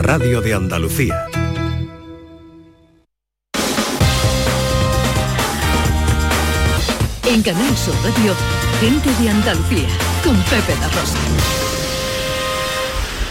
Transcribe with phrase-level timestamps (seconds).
[0.00, 1.26] Radio de Andalucía.
[7.26, 8.34] En Canal Sur Radio,
[8.80, 9.88] gente de Andalucía,
[10.24, 11.18] con Pepe La Rosa.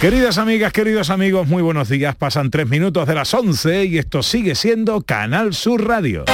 [0.01, 2.15] Queridas amigas, queridos amigos, muy buenos días.
[2.15, 6.25] Pasan tres minutos de las 11 y esto sigue siendo Canal Sur Radio.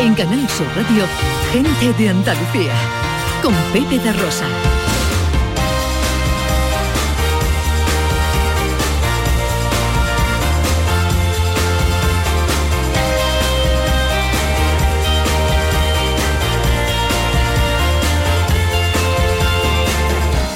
[0.00, 1.04] En Canal Sur Radio,
[1.52, 2.72] gente de Andalucía,
[3.42, 4.46] con Pepe de Rosa.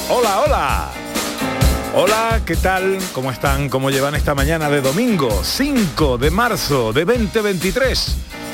[0.09, 0.91] Hola, hola.
[1.95, 2.99] Hola, ¿qué tal?
[3.13, 3.69] ¿Cómo están?
[3.69, 8.17] ¿Cómo llevan esta mañana de domingo 5 de marzo de 2023?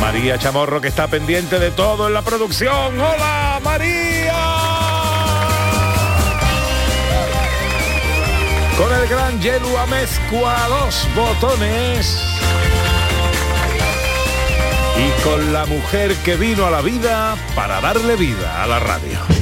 [0.00, 2.98] María Chamorro que está pendiente de todo en la producción.
[2.98, 4.34] ¡Hola, María!
[8.78, 12.18] Con el gran Yelu Amezcua, dos botones.
[14.96, 19.39] Y con la mujer que vino a la vida para darle vida a la radio.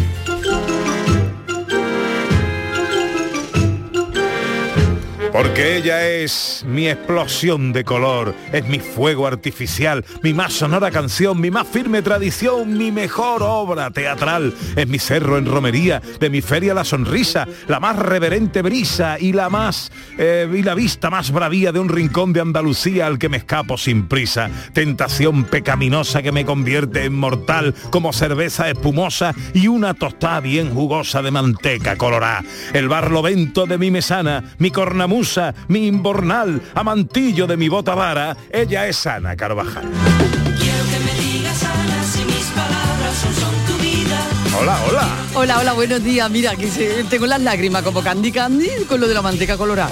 [5.32, 11.40] Porque ella es mi explosión de color, es mi fuego artificial, mi más sonora canción,
[11.40, 14.54] mi más firme tradición, mi mejor obra teatral.
[14.74, 19.32] Es mi cerro en romería, de mi feria la sonrisa, la más reverente brisa y
[19.32, 23.28] la más eh, y la vista más bravía de un rincón de Andalucía al que
[23.28, 24.50] me escapo sin prisa.
[24.72, 31.20] Tentación pecaminosa que me convierte en mortal como cerveza espumosa y una tostada bien jugosa
[31.22, 32.42] de manteca colorá.
[32.72, 35.17] El barlovento de mi mesana, mi cornamusa,
[35.68, 39.84] mi imbornal, amantillo de mi bota vara, ella es Ana Carvajal.
[44.60, 45.08] Hola, hola.
[45.34, 46.28] Hola, hola, buenos días.
[46.30, 49.90] Mira, que se- tengo las lágrimas como Candy Candy con lo de la manteca colorada.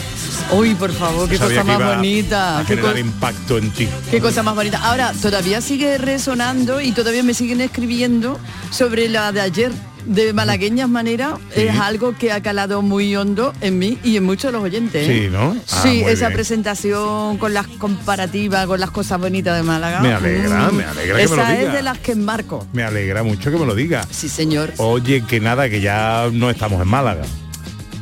[0.53, 2.59] Uy, por favor, qué Sabía cosa que más bonita.
[2.59, 3.89] A Qué, generar impacto en ti.
[4.11, 4.79] qué cosa más bonita.
[4.83, 8.39] Ahora, todavía sigue resonando y todavía me siguen escribiendo
[8.71, 9.73] sobre la de ayer
[10.07, 11.63] de malagueñas manera Sí.
[11.63, 15.09] es algo que ha calado muy hondo en mí y en muchos de los oyentes.
[15.09, 15.23] ¿eh?
[15.25, 15.57] Sí, ¿no?
[15.73, 16.37] Ah, sí, esa bien.
[16.37, 20.01] presentación con las comparativas, con las cosas bonitas de Málaga.
[20.01, 20.75] Me alegra, Mm.
[20.77, 22.67] me alegra que me lo es de las que enmarco.
[22.73, 24.07] Me alegra mucho que me lo diga.
[24.11, 24.73] Sí, señor.
[24.79, 27.23] Oye, que nada, que ya no estamos en Málaga.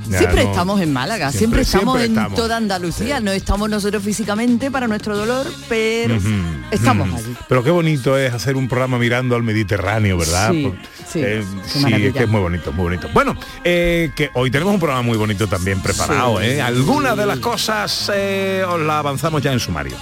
[0.08, 2.38] Ya Siempre no- estamos en Málaga, siempre, Siempre- estamos siempre en estamos.
[2.38, 3.20] toda Andalucía.
[3.20, 6.18] No estamos nosotros físicamente para nuestro dolor, pero
[6.70, 7.16] estamos ujú.
[7.18, 7.36] allí.
[7.48, 10.50] Pero qué bonito es hacer un programa mirando al Mediterráneo, ¿verdad?
[10.52, 10.76] Sí, Por-
[11.12, 13.08] sí, eh, sí, es que es muy bonito, muy bonito.
[13.14, 16.46] Bueno, eh, que hoy tenemos un programa muy bonito también preparado, Sí.
[16.46, 16.62] ¿eh?
[16.62, 19.96] Algunas de las cosas os las avanzamos ya en sumario.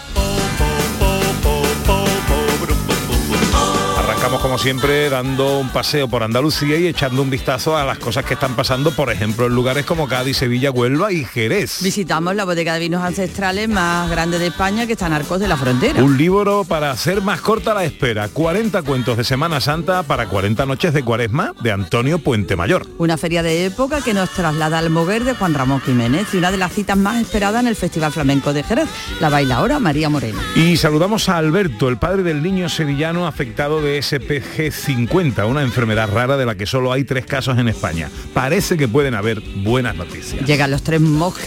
[4.22, 8.24] Arrancamos como siempre dando un paseo por Andalucía y echando un vistazo a las cosas
[8.24, 11.82] que están pasando, por ejemplo, en lugares como Cádiz, Sevilla, Huelva y Jerez.
[11.82, 15.48] Visitamos la bodega de vinos ancestrales más grande de España que está en Arcos de
[15.48, 16.00] la Frontera.
[16.00, 18.28] Un libro para hacer más corta la espera.
[18.28, 22.86] 40 cuentos de Semana Santa para 40 noches de Cuaresma de Antonio Puente Mayor.
[22.98, 26.52] Una feria de época que nos traslada al Moguer de Juan Ramón Jiménez y una
[26.52, 28.86] de las citas más esperadas en el Festival Flamenco de Jerez,
[29.18, 30.38] la bailaora María Moreno.
[30.54, 36.10] Y saludamos a Alberto, el padre del niño sevillano afectado de SPG 50, una enfermedad
[36.12, 38.10] rara de la que solo hay tres casos en España.
[38.34, 40.46] Parece que pueden haber buenas noticias.
[40.46, 41.00] Llegan los tres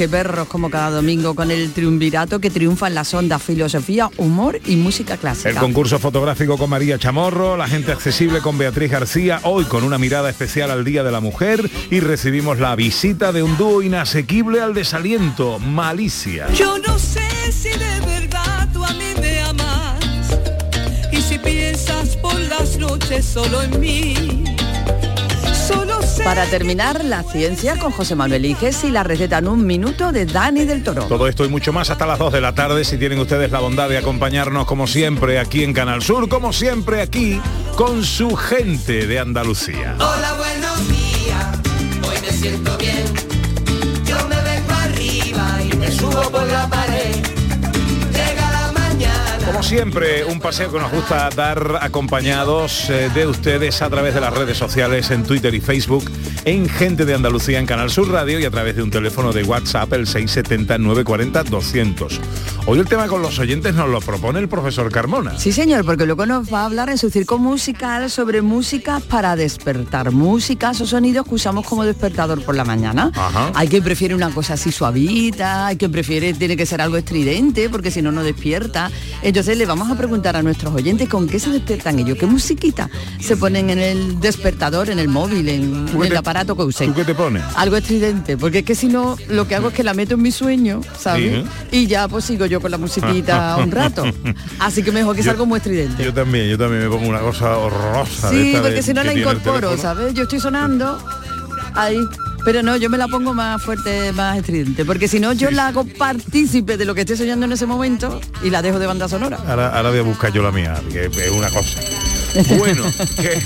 [0.09, 4.76] perros como cada domingo con el triunvirato que triunfa en las ondas filosofía, humor y
[4.76, 5.50] música clásica.
[5.50, 9.97] El concurso fotográfico con María Chamorro, la gente accesible con Beatriz García, hoy con una
[9.97, 14.62] mirada especial al Día de la Mujer y recibimos la visita de un dúo inasequible
[14.62, 16.47] al desaliento, Malicia.
[16.53, 20.00] Yo no sé si de verdad tú a mí me amas
[21.12, 21.95] y si piensas
[22.59, 24.43] las noches solo en mí.
[25.67, 30.11] Solo Para terminar, la ciencia con José Manuel Iges y la receta en un minuto
[30.11, 31.03] de Dani del Toro.
[31.05, 33.59] Todo esto y mucho más hasta las 2 de la tarde si tienen ustedes la
[33.59, 37.41] bondad de acompañarnos como siempre aquí en Canal Sur, como siempre aquí
[37.75, 39.96] con su gente de Andalucía.
[39.99, 41.46] Hola, buenos días,
[42.07, 43.05] hoy me siento bien.
[44.05, 46.69] Yo me vengo arriba y me subo por la
[49.46, 54.22] Como siempre, un paseo que nos gusta dar acompañados eh, de ustedes a través de
[54.22, 56.09] las redes sociales, en Twitter y Facebook,
[56.46, 59.44] en Gente de Andalucía en Canal Sur Radio y a través de un teléfono de
[59.44, 62.20] WhatsApp, el 670-940-200.
[62.66, 65.38] Hoy el tema con los oyentes nos lo propone el profesor Carmona.
[65.38, 69.36] Sí, señor, porque luego nos va a hablar en su circo musical sobre música para
[69.36, 70.12] despertar.
[70.12, 73.12] Músicas o sonidos que usamos como despertador por la mañana.
[73.14, 73.52] Ajá.
[73.53, 77.70] Hay quien prefiere una cosa así suavita, hay quien prefiere, tiene que ser algo estridente,
[77.70, 78.90] porque si no, no despierta.
[79.22, 82.90] Entonces le vamos a preguntar a nuestros oyentes con qué se despiertan ellos, qué musiquita
[83.20, 86.55] se ponen en el despertador, en el móvil, en, ¿Tú en qué el te- aparato
[86.55, 86.87] que usen.
[86.90, 87.43] ¿Tú qué te pones?
[87.55, 90.22] Algo estridente, porque es que si no, lo que hago es que la meto en
[90.22, 91.43] mi sueño, ¿sabes?
[91.72, 91.78] Sí.
[91.84, 94.03] Y ya pues sigo yo con la musiquita un rato.
[94.59, 96.03] Así que mejor que Yo- sea algo muy estridente.
[96.03, 98.29] Yo también, yo también me pongo una cosa horrorosa.
[98.29, 99.78] Sí, de- porque si no la incorporo.
[99.78, 100.14] ¿sabes?
[100.14, 100.97] Yo estoy sonando
[101.73, 101.99] ahí.
[102.46, 105.68] Pero no, yo me la pongo más fuerte, más estridente, porque si no yo la
[105.68, 109.09] hago partícipe de lo que estoy soñando en ese momento y la dejo de banda
[109.09, 109.40] sonora.
[109.47, 111.82] Ahora, ahora voy a buscar yo la mía, que es una cosa.
[112.58, 112.84] Bueno,
[113.16, 113.41] que,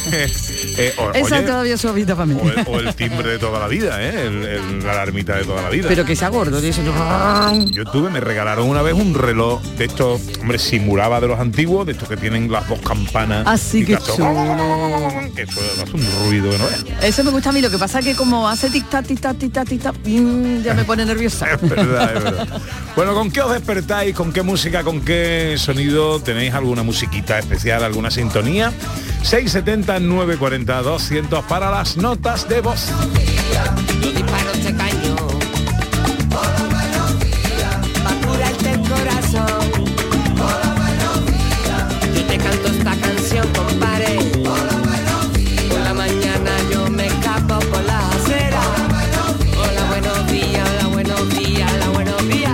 [0.77, 2.35] eh, o- Esa oye, todavía es suavita para mí.
[2.41, 4.27] o, el, o el timbre de toda la vida, ¿eh?
[4.27, 5.87] El- el- la alarmita de toda la vida.
[5.87, 6.93] Pero que sea gordo, eso yo...
[7.71, 11.85] Yo tuve, me regalaron una vez un reloj de estos, hombre, simulaba de los antiguos,
[11.85, 13.43] de estos que tienen las dos campanas.
[13.47, 15.29] Así y que chulo.
[15.35, 17.03] Eso hace un ruido es.
[17.03, 19.67] Eso me gusta a mí, lo que pasa es que como hace tic-tac, tic-tac, tic-tac,
[19.67, 21.47] tic-tac, mm, ya me pone nerviosa.
[21.51, 22.47] Es verdad, es verdad.
[22.95, 24.15] Bueno, ¿con qué os despertáis?
[24.15, 24.83] ¿Con qué música?
[24.83, 26.19] ¿Con qué sonido?
[26.21, 27.83] ¿Tenéis alguna musiquita especial?
[27.83, 28.71] ¿Alguna sintonía?
[29.23, 32.87] 670 940 200 para las notas de voz.
[34.01, 35.17] Yo disparo este cañón
[38.03, 39.71] Pa' curarte el corazón.
[42.15, 44.17] Yo te canto esta canción, compadre.
[44.43, 48.61] Por la mañana yo me escapo por la acera.
[49.57, 52.53] Hola, buenos días, hola, buenos días, hola, buenos días.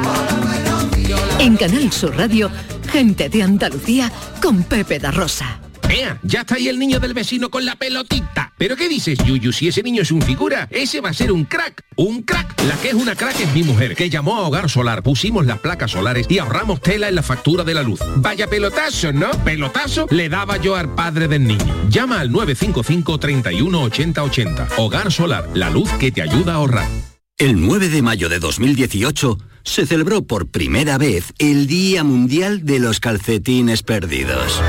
[1.08, 2.50] Yo la- En Canal Sur Radio,
[2.92, 4.12] Gente de Andalucía
[4.42, 5.60] con Pepe da Rosa.
[5.96, 8.52] Ea, ya está ahí el niño del vecino con la pelotita.
[8.58, 9.54] ¿Pero qué dices, Yuyu?
[9.54, 11.86] Si ese niño es un figura, ese va a ser un crack.
[11.96, 12.62] Un crack.
[12.68, 15.60] La que es una crack es mi mujer, que llamó a Hogar Solar, pusimos las
[15.60, 18.02] placas solares y ahorramos tela en la factura de la luz.
[18.18, 19.32] Vaya pelotazo, ¿no?
[19.46, 21.88] Pelotazo le daba yo al padre del niño.
[21.88, 24.68] Llama al 955 31 80 80.
[24.76, 26.90] Hogar Solar, la luz que te ayuda a ahorrar.
[27.38, 32.80] El 9 de mayo de 2018 se celebró por primera vez el Día Mundial de
[32.80, 34.62] los Calcetines Perdidos.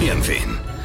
[0.00, 0.55] Y en fin,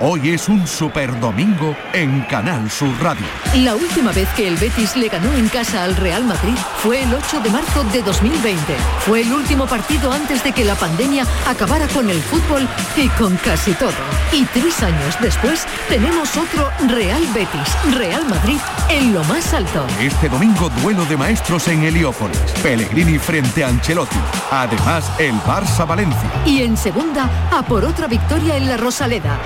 [0.00, 3.26] Hoy es un super domingo en Canal Sur Radio.
[3.56, 7.12] La última vez que el Betis le ganó en casa al Real Madrid fue el
[7.12, 8.60] 8 de marzo de 2020.
[9.00, 13.36] Fue el último partido antes de que la pandemia acabara con el fútbol y con
[13.38, 13.90] casi todo.
[14.32, 18.58] Y tres años después tenemos otro Real Betis, Real Madrid
[18.90, 19.84] en lo más alto.
[20.00, 22.38] Este domingo duelo de maestros en Heliópolis.
[22.62, 24.16] Pellegrini frente a Ancelotti.
[24.52, 26.30] Además, el Barça Valencia.
[26.46, 29.38] Y en segunda, a por otra victoria en la Rosaleda.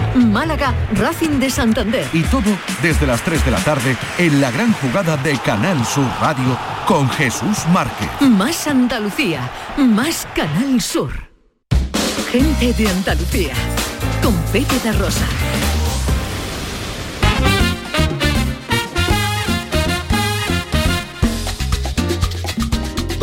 [0.43, 2.05] Málaga, Racing de Santander.
[2.13, 6.05] Y todo desde las 3 de la tarde en la gran jugada de Canal Sur
[6.21, 8.09] Radio con Jesús Márquez.
[8.23, 11.13] Más Andalucía, más Canal Sur.
[12.33, 13.55] Gente de Andalucía,
[14.21, 15.27] con Pepe da Rosa.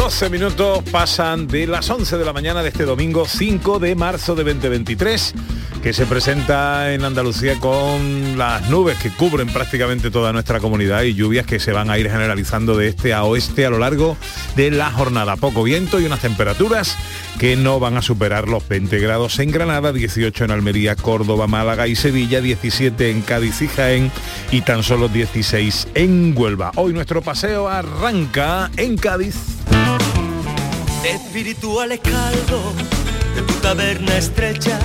[0.09, 4.33] 12 minutos pasan de las 11 de la mañana de este domingo 5 de marzo
[4.33, 5.35] de 2023
[5.83, 11.13] que se presenta en Andalucía con las nubes que cubren prácticamente toda nuestra comunidad y
[11.13, 14.17] lluvias que se van a ir generalizando de este a oeste a lo largo
[14.55, 15.35] de la jornada.
[15.35, 16.97] Poco viento y unas temperaturas
[17.37, 21.87] que no van a superar los 20 grados en Granada, 18 en Almería, Córdoba, Málaga
[21.87, 24.11] y Sevilla, 17 en Cádiz y Jaén
[24.49, 26.71] y tan solo 16 en Huelva.
[26.77, 29.58] Hoy nuestro paseo arranca en Cádiz.
[31.03, 32.73] Espirituales caldo
[33.35, 34.77] de tu taberna estrecha.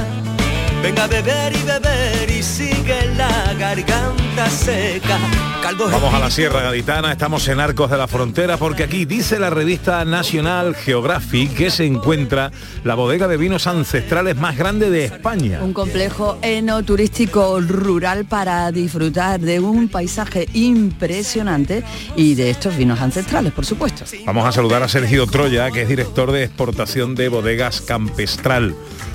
[0.85, 5.17] Venga a beber y beber y sigue la garganta seca.
[5.62, 9.38] Caldo Vamos a la Sierra Gaditana, estamos en Arcos de la Frontera porque aquí dice
[9.38, 12.53] la revista National Geographic que se encuentra
[12.85, 15.61] la bodega de vinos ancestrales más grande de España.
[15.62, 21.83] Un complejo enoturístico rural para disfrutar de un paisaje impresionante
[22.14, 24.05] y de estos vinos ancestrales, por supuesto.
[24.26, 28.75] Vamos a saludar a Sergio Troya, que es director de exportación de bodegas Campestral.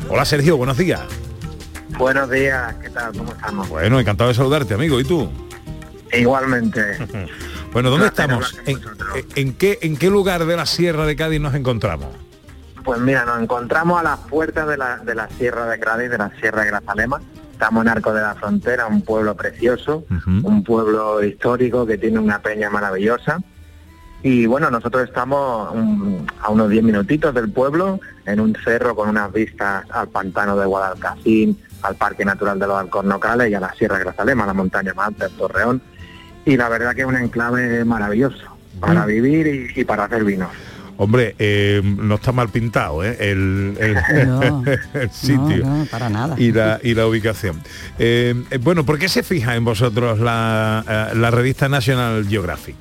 [0.09, 1.01] Hola Sergio, buenos días.
[1.99, 3.11] Buenos días, ¿qué tal?
[3.11, 3.67] ¿Cómo estamos?
[3.67, 5.01] Bueno, encantado de saludarte, amigo.
[5.01, 5.29] ¿Y tú?
[6.13, 6.81] Igualmente.
[7.71, 8.57] Bueno, ¿dónde estamos?
[8.57, 12.07] hablar ¿En, qué, ¿En qué lugar de la Sierra de Cádiz nos encontramos?
[12.83, 16.17] Pues mira, nos encontramos a las puertas de la, de la Sierra de Cádiz, de
[16.17, 17.21] la Sierra de Grazalema.
[17.51, 22.41] Estamos en Arco de la Frontera, un pueblo precioso, un pueblo histórico que tiene una
[22.41, 23.39] peña maravillosa.
[24.23, 25.69] Y bueno, nosotros estamos
[26.41, 30.65] a unos 10 minutitos del pueblo, en un cerro con unas vistas al pantano de
[30.65, 34.93] Guadalcacín, al Parque Natural de los Alcornocales y a la Sierra de Grazalema, la montaña
[34.93, 35.81] más alta del Torreón.
[36.45, 40.49] Y la verdad que es un enclave maravilloso para vivir y- y para hacer vinos.
[41.01, 43.15] Hombre, eh, no está mal pintado, ¿eh?
[43.19, 43.95] El, el-
[44.27, 45.65] No, el sitio.
[45.65, 46.35] No, no, para nada.
[46.37, 47.61] Y la, y la ubicación.
[47.97, 52.75] Eh, bueno, ¿por qué se fija en vosotros la, la revista National Geographic?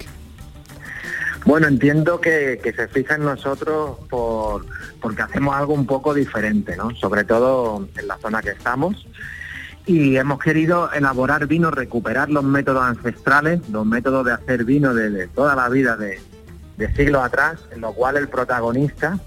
[1.49, 4.67] Bueno, entiendo que, que se fija en nosotros por,
[5.01, 6.95] porque hacemos algo un poco diferente, ¿no?
[6.95, 9.07] Sobre todo en la zona que estamos.
[9.87, 15.09] Y hemos querido elaborar vino, recuperar los métodos ancestrales, los métodos de hacer vino de,
[15.09, 16.21] de toda la vida, de,
[16.77, 19.19] de siglos atrás, en lo cual el protagonista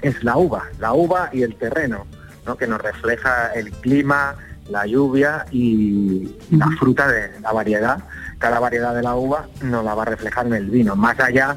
[0.00, 2.08] es la uva, la uva y el terreno,
[2.44, 2.56] ¿no?
[2.56, 4.34] que nos refleja el clima,
[4.68, 8.02] la lluvia y la fruta de la variedad.
[8.42, 11.56] Cada variedad de la uva nos la va a reflejar en el vino, más allá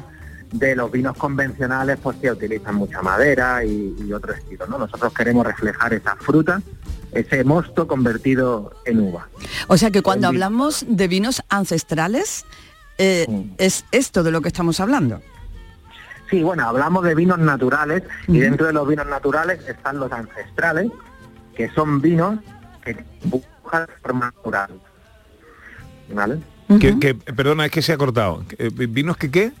[0.52, 4.68] de los vinos convencionales pues que utilizan mucha madera y, y otro estilo.
[4.68, 4.78] ¿no?
[4.78, 6.62] Nosotros queremos reflejar esa fruta,
[7.10, 9.26] ese mosto convertido en uva.
[9.66, 12.44] O sea que cuando hablamos de vinos ancestrales,
[12.98, 13.26] eh,
[13.58, 15.20] es esto de lo que estamos hablando.
[16.30, 20.92] Sí, bueno, hablamos de vinos naturales y dentro de los vinos naturales están los ancestrales,
[21.56, 22.38] que son vinos
[22.84, 24.70] que buscan de forma natural.
[26.14, 26.38] ¿Vale?
[26.80, 28.44] Que- que- perdona, es que se ha cortado.
[28.58, 29.52] Eh, ¿Vinos que qué?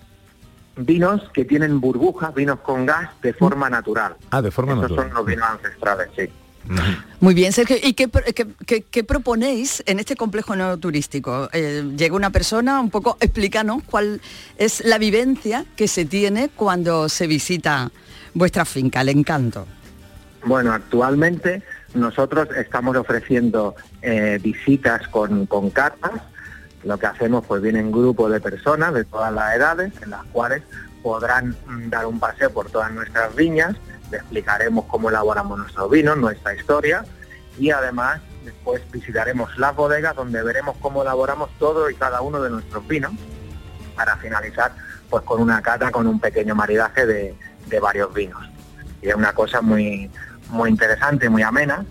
[0.76, 4.16] Vinos que tienen burbujas, vinos con gas de forma natural.
[4.30, 5.08] Ah, de forma Estos natural.
[5.08, 6.28] son los vinos ancestrales, sí.
[7.20, 7.76] Muy bien, Sergio.
[7.80, 11.48] ¿Y qué, qué- qué- qué proponéis en este complejo no turístico?
[11.52, 14.20] Eh, llega una persona, un poco explícanos cuál
[14.58, 17.90] es la vivencia que se tiene cuando se visita
[18.34, 19.64] vuestra finca, el encanto.
[20.44, 21.62] Bueno, actualmente
[21.94, 26.10] nosotros estamos ofreciendo eh, visitas con, con cartas.
[26.86, 30.62] Lo que hacemos, pues vienen grupos de personas de todas las edades, en las cuales
[31.02, 33.74] podrán mm, dar un paseo por todas nuestras viñas,
[34.10, 37.04] le explicaremos cómo elaboramos nuestros vinos, nuestra historia,
[37.58, 42.50] y además después visitaremos las bodegas donde veremos cómo elaboramos todo y cada uno de
[42.50, 43.12] nuestros vinos,
[43.96, 44.72] para finalizar
[45.10, 47.34] pues con una cata, con un pequeño maridaje de,
[47.66, 48.42] de varios vinos.
[49.02, 50.10] Y es una cosa muy,
[50.50, 51.84] muy interesante, muy amena.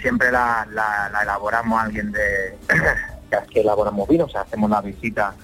[0.00, 2.58] Siempre la, la- la elaboramos alguien de
[3.42, 5.34] que elaboramos vinos, o sea, hacemos la visita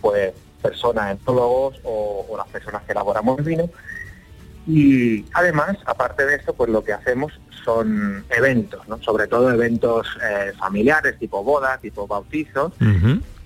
[0.00, 3.70] pues personas etólogos o, o las personas que elaboramos el vino.
[4.66, 7.32] Y además, aparte de esto, pues lo que hacemos
[7.64, 9.00] son eventos, ¿no?
[9.02, 12.72] sobre todo eventos eh, familiares, tipo bodas, tipo bautizos,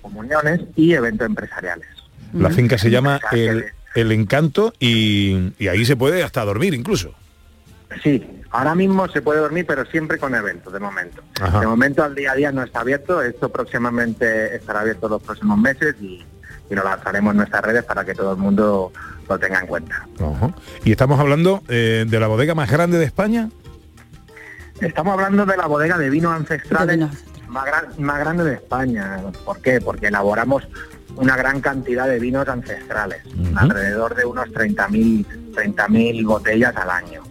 [0.01, 1.87] comuniones y eventos empresariales.
[2.33, 7.13] La finca se llama El, El Encanto y, y ahí se puede hasta dormir incluso.
[8.01, 11.21] Sí, ahora mismo se puede dormir, pero siempre con eventos, de momento.
[11.41, 11.59] Ajá.
[11.59, 15.57] De momento al día a día no está abierto, esto próximamente estará abierto los próximos
[15.57, 16.25] meses y,
[16.69, 18.91] y lo lanzaremos en nuestras redes para que todo el mundo
[19.29, 20.07] lo tenga en cuenta.
[20.19, 20.53] Ajá.
[20.83, 23.49] Y estamos hablando eh, de la bodega más grande de España.
[24.81, 26.99] Estamos hablando de la bodega de vinos ancestrales
[27.47, 29.17] más, gran- más grande de España.
[29.45, 29.79] ¿Por qué?
[29.79, 30.67] Porque elaboramos
[31.15, 33.21] una gran cantidad de vinos ancestrales,
[33.55, 37.21] alrededor de unos 30.000 30.000 botellas al año.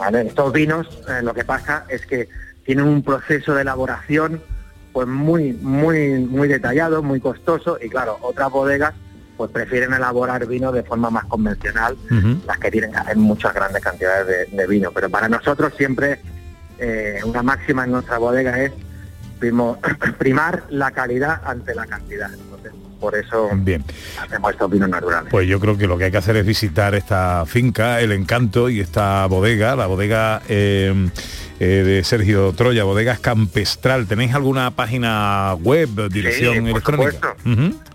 [0.00, 0.22] ¿Vale?
[0.22, 2.28] Estos vinos, eh, lo que pasa es que
[2.64, 4.42] tienen un proceso de elaboración
[4.92, 8.94] pues muy, muy, muy detallado, muy costoso y claro, otras bodegas
[9.36, 11.96] pues prefieren elaborar vino de forma más convencional,
[12.46, 14.90] las que tienen que hacer muchas grandes cantidades de, de vino.
[14.92, 16.20] Pero para nosotros siempre
[16.78, 18.72] eh, una máxima en nuestra bodega es
[20.18, 22.30] primar la calidad ante la cantidad.
[22.32, 23.82] Entonces, por eso Bien.
[24.20, 25.30] hacemos estos vinos naturales.
[25.30, 28.68] Pues yo creo que lo que hay que hacer es visitar esta finca, el encanto
[28.68, 31.08] y esta bodega, la bodega eh,
[31.58, 34.06] eh, de Sergio Troya, bodegas Campestral.
[34.06, 37.36] ¿Tenéis alguna página web, dirección por electrónica?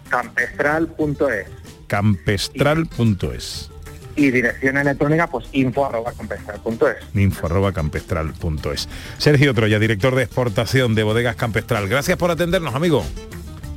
[0.10, 1.48] Campestral.es
[1.88, 3.72] Campestral.es.
[4.16, 7.16] y dirección electrónica pues info arroba campestral.es.
[7.16, 8.88] info arroba campestral.es.
[9.18, 11.88] Sergio Troya, director de exportación de bodegas Campestral.
[11.88, 13.06] Gracias por atendernos, amigo.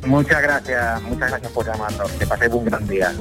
[0.06, 2.10] Muchas gracias, muchas gracias por llamarnos.
[2.12, 3.12] Que paséis un gran día.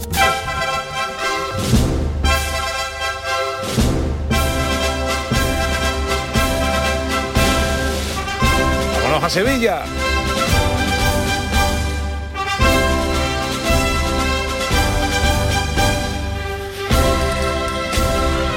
[9.04, 9.84] Vámonos a Sevilla.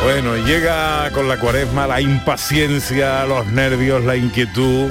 [0.03, 4.91] Bueno, llega con la cuaresma la impaciencia, los nervios, la inquietud,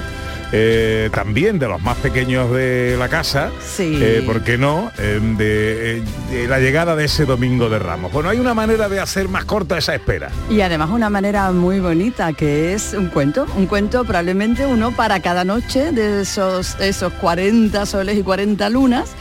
[0.52, 3.98] eh, también de los más pequeños de la casa, Sí.
[4.02, 4.92] eh, ¿por qué no?
[4.98, 6.02] Eh, de,
[6.32, 8.12] de la llegada de ese domingo de Ramos.
[8.12, 10.30] Bueno, hay una manera de hacer más corta esa espera.
[10.50, 15.20] Y además una manera muy bonita que es un cuento, un cuento probablemente uno para
[15.22, 19.12] cada noche de esos, esos 40 soles y 40 lunas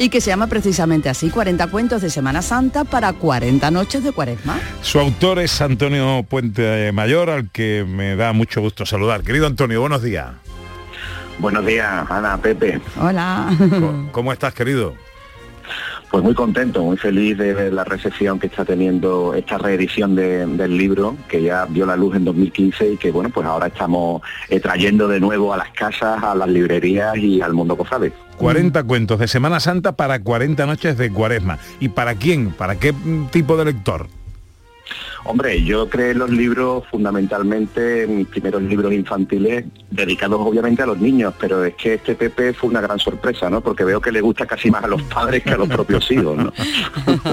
[0.00, 4.12] y que se llama precisamente así, 40 cuentos de Semana Santa para 40 noches de
[4.12, 4.58] cuaresma.
[4.80, 9.22] Su autor es Antonio Puente Mayor, al que me da mucho gusto saludar.
[9.22, 10.28] Querido Antonio, buenos días.
[11.38, 12.80] Buenos días, Ana, Pepe.
[13.00, 13.48] Hola.
[14.12, 14.94] ¿Cómo estás, querido?
[16.10, 20.46] Pues muy contento, muy feliz de ver la recepción que está teniendo esta reedición de-
[20.46, 24.22] del libro, que ya vio la luz en 2015 y que bueno, pues ahora estamos
[24.48, 28.12] eh, trayendo de nuevo a las casas, a las librerías y al mundo cofrade.
[28.38, 31.58] 40 cuentos de Semana Santa para 40 noches de Cuaresma.
[31.78, 32.52] ¿Y para quién?
[32.52, 34.06] ¿Para qué mm, tipo de lector?
[35.24, 41.34] Hombre, yo creé los libros fundamentalmente, mis primeros libros infantiles, dedicados obviamente a los niños,
[41.38, 43.60] pero es que este Pepe fue una gran sorpresa, ¿no?
[43.60, 46.36] Porque veo que le gusta casi más a los padres que a los propios hijos,
[46.36, 46.52] ¿no?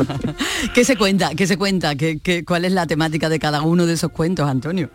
[0.74, 1.30] ¿Qué se cuenta?
[1.36, 1.96] ¿Qué se cuenta?
[1.96, 4.90] ¿Qué, qué, cuál es la temática de cada uno de esos cuentos, Antonio?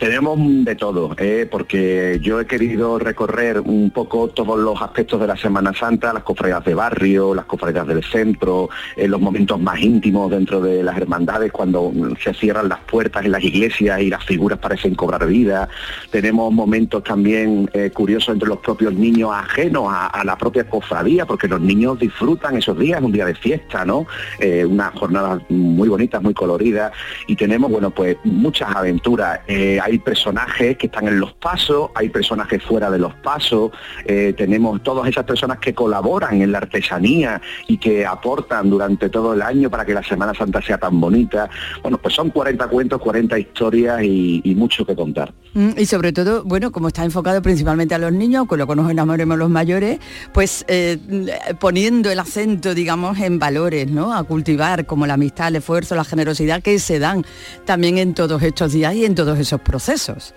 [0.00, 1.46] Tenemos de todo, ¿eh?
[1.50, 6.22] porque yo he querido recorrer un poco todos los aspectos de la Semana Santa, las
[6.22, 10.96] cofradías de barrio, las cofradías del centro, eh, los momentos más íntimos dentro de las
[10.96, 15.68] hermandades, cuando se cierran las puertas en las iglesias y las figuras parecen cobrar vida.
[16.10, 21.26] Tenemos momentos también eh, curiosos entre los propios niños ajenos a, a la propia cofradía,
[21.26, 24.06] porque los niños disfrutan esos días, un día de fiesta, ¿no?
[24.38, 26.90] Eh, unas jornadas muy bonitas, muy coloridas,
[27.26, 29.40] y tenemos, bueno, pues muchas aventuras.
[29.90, 33.72] Hay personajes que están en los pasos, hay personajes fuera de los pasos,
[34.04, 39.34] eh, tenemos todas esas personas que colaboran en la artesanía y que aportan durante todo
[39.34, 41.50] el año para que la Semana Santa sea tan bonita.
[41.82, 45.32] Bueno, pues son 40 cuentos, 40 historias y, mucho que contar.
[45.54, 48.76] Mm, Y sobre todo, bueno, como está enfocado principalmente a los niños, con lo que
[48.76, 49.98] nos enamoremos los mayores,
[50.34, 50.98] pues eh,
[51.58, 54.12] poniendo el acento, digamos, en valores, ¿no?
[54.14, 57.24] A cultivar como la amistad, el esfuerzo, la generosidad que se dan
[57.64, 60.34] también en todos estos días y en todos esos procesos procesos.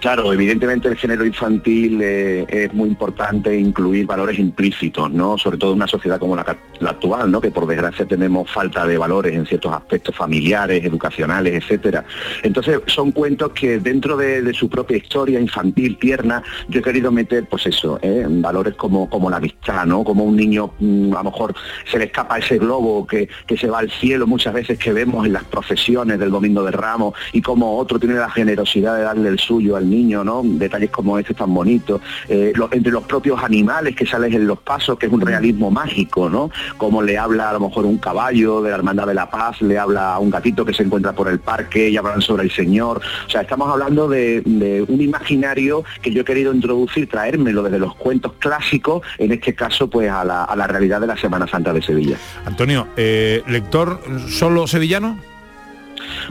[0.00, 5.38] Claro, evidentemente el género infantil eh, es muy importante incluir valores implícitos, ¿no?
[5.38, 6.44] Sobre todo en una sociedad como la,
[6.86, 7.40] actual, ¿no?
[7.40, 12.04] Que por desgracia tenemos falta de valores en ciertos aspectos familiares, educacionales, etcétera.
[12.42, 17.46] Entonces son cuentos que dentro de, su propia historia infantil, tierna, yo he querido meter,
[17.48, 18.24] pues eso, ¿eh?
[18.28, 20.04] valores como, como la amistad, ¿no?
[20.04, 21.54] Como un niño mm, a lo mejor
[21.90, 25.26] se le escapa ese globo que, que se va al cielo muchas veces que vemos
[25.26, 29.28] en las procesiones del Domingo de Ramos y como otro tiene la generosidad de darle
[29.28, 30.42] el suyo al niño, ¿no?
[30.44, 32.00] Detalles como este tan bonitos.
[32.28, 35.70] Eh, lo- entre los propios animales que salen en los pasos, que es un realismo
[35.70, 36.50] mágico, ¿no?
[36.76, 39.78] Como le habla a lo mejor un caballo de la Hermandad de la Paz, le
[39.78, 43.00] habla a un gatito que se encuentra por el parque y hablan sobre el Señor.
[43.26, 47.78] O sea, estamos hablando de, de un imaginario que yo he querido introducir, traérmelo desde
[47.78, 51.46] los cuentos clásicos, en este caso, pues a la, a la realidad de la Semana
[51.46, 52.16] Santa de Sevilla.
[52.44, 55.18] Antonio, eh, ¿lector solo sevillano?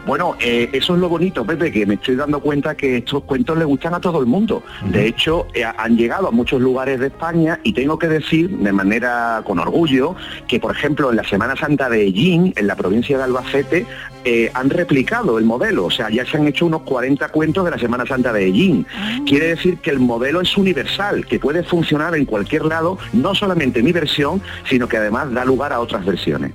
[0.06, 3.58] Bueno, eh, eso es lo bonito, Pepe, que me estoy dando cuenta que estos cuentos
[3.58, 4.64] le gustan a todo el mundo.
[4.90, 8.72] De hecho, eh, han llegado a muchos lugares de España y tengo que decir de
[8.72, 10.16] manera con orgullo
[10.48, 13.86] que, por ejemplo, en la Semana Santa de Ellín, en la provincia de Albacete,
[14.26, 15.86] eh, han replicado el modelo.
[15.86, 18.86] O sea, ya se han hecho unos 40 cuentos de la Semana Santa de Ellín.
[19.26, 23.84] Quiere decir que el modelo es universal, que puede funcionar en cualquier lado, no solamente
[23.84, 26.54] mi versión, sino que además da lugar a otras versiones.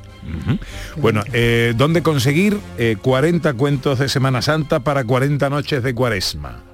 [0.96, 6.67] Bueno, eh, ¿dónde conseguir eh, 40 cuentos de Semana Santa para 40 noches de Cuaresma?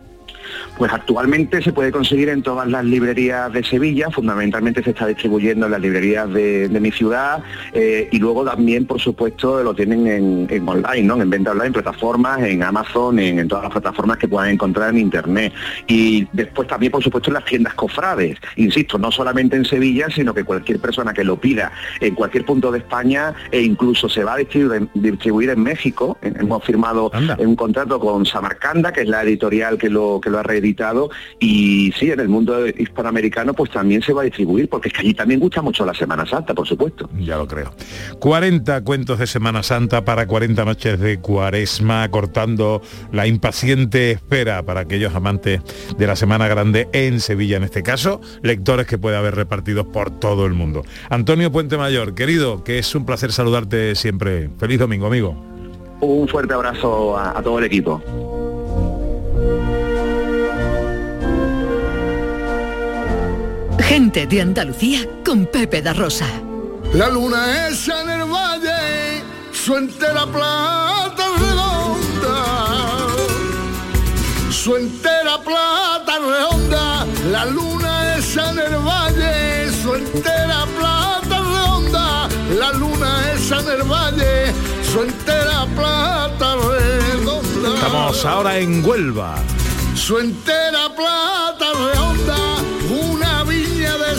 [0.77, 5.67] Pues actualmente se puede conseguir en todas las librerías de Sevilla, fundamentalmente se está distribuyendo
[5.67, 10.07] en las librerías de, de mi ciudad eh, y luego también, por supuesto, lo tienen
[10.09, 11.23] en, en online, ¿no?
[11.23, 14.99] en venta online, plataformas, en Amazon, en, en todas las plataformas que puedan encontrar en
[14.99, 15.53] Internet.
[15.87, 18.39] Y después también, por supuesto, en las tiendas cofrades.
[18.57, 22.73] Insisto, no solamente en Sevilla, sino que cualquier persona que lo pida en cualquier punto
[22.73, 26.19] de España e incluso se va a distribuir en, distribuir en México.
[26.21, 30.43] Hemos firmado un contrato con Samarcanda, que es la editorial que lo, que lo ha
[30.43, 30.64] reeditado
[31.39, 35.01] y sí, en el mundo hispanoamericano pues también se va a distribuir porque es que
[35.01, 37.09] allí también gusta mucho la Semana Santa, por supuesto.
[37.19, 37.73] Ya lo creo.
[38.19, 44.81] 40 cuentos de Semana Santa para 40 noches de Cuaresma, cortando la impaciente espera para
[44.81, 45.61] aquellos amantes
[45.97, 50.11] de la Semana Grande en Sevilla, en este caso, lectores que puede haber repartidos por
[50.11, 50.83] todo el mundo.
[51.11, 54.51] Antonio Puente Mayor, querido, que es un placer saludarte siempre.
[54.59, 55.37] Feliz domingo, amigo.
[56.01, 58.03] Un fuerte abrazo a, a todo el equipo.
[63.89, 66.27] Gente de Andalucía con Pepe da Rosa.
[66.93, 73.07] La luna es en el valle, su entera plata redonda,
[74.51, 82.29] su entera plata redonda La luna esa en el valle, su entera plata redonda.
[82.59, 87.75] La luna esa en el valle, su entera plata redonda.
[87.75, 89.37] Estamos ahora en Huelva.
[89.95, 92.37] Su entera plata redonda,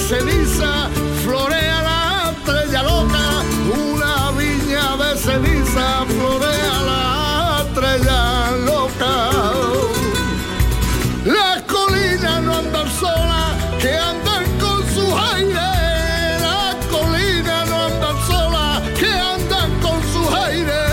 [0.07, 0.89] ceniza,
[1.23, 9.13] florea la estrella loca, una viña de ceniza, florea la estrella loca.
[11.25, 16.41] Las colinas no andan solas, que andan con sus aires.
[16.41, 20.85] Las colinas no andan solas, que andan con sus aires.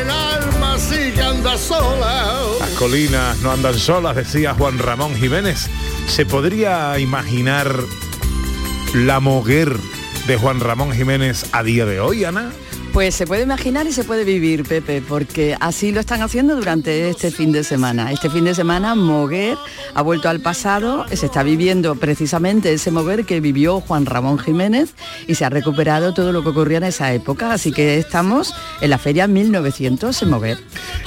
[0.00, 2.32] El alma sí que anda sola.
[2.58, 5.68] Las colinas no andan solas, decía Juan Ramón Jiménez.
[6.06, 7.84] ¿Se podría imaginar
[8.94, 9.76] la moguer
[10.26, 12.50] de Juan Ramón Jiménez a día de hoy, Ana?
[12.92, 17.08] Pues se puede imaginar y se puede vivir, Pepe, porque así lo están haciendo durante
[17.08, 18.10] este fin de semana.
[18.10, 19.56] Este fin de semana Moguer
[19.94, 24.94] ha vuelto al pasado, se está viviendo precisamente ese Moguer que vivió Juan Ramón Jiménez
[25.28, 28.90] y se ha recuperado todo lo que ocurría en esa época, así que estamos en
[28.90, 30.58] la feria 1900 en Moguer.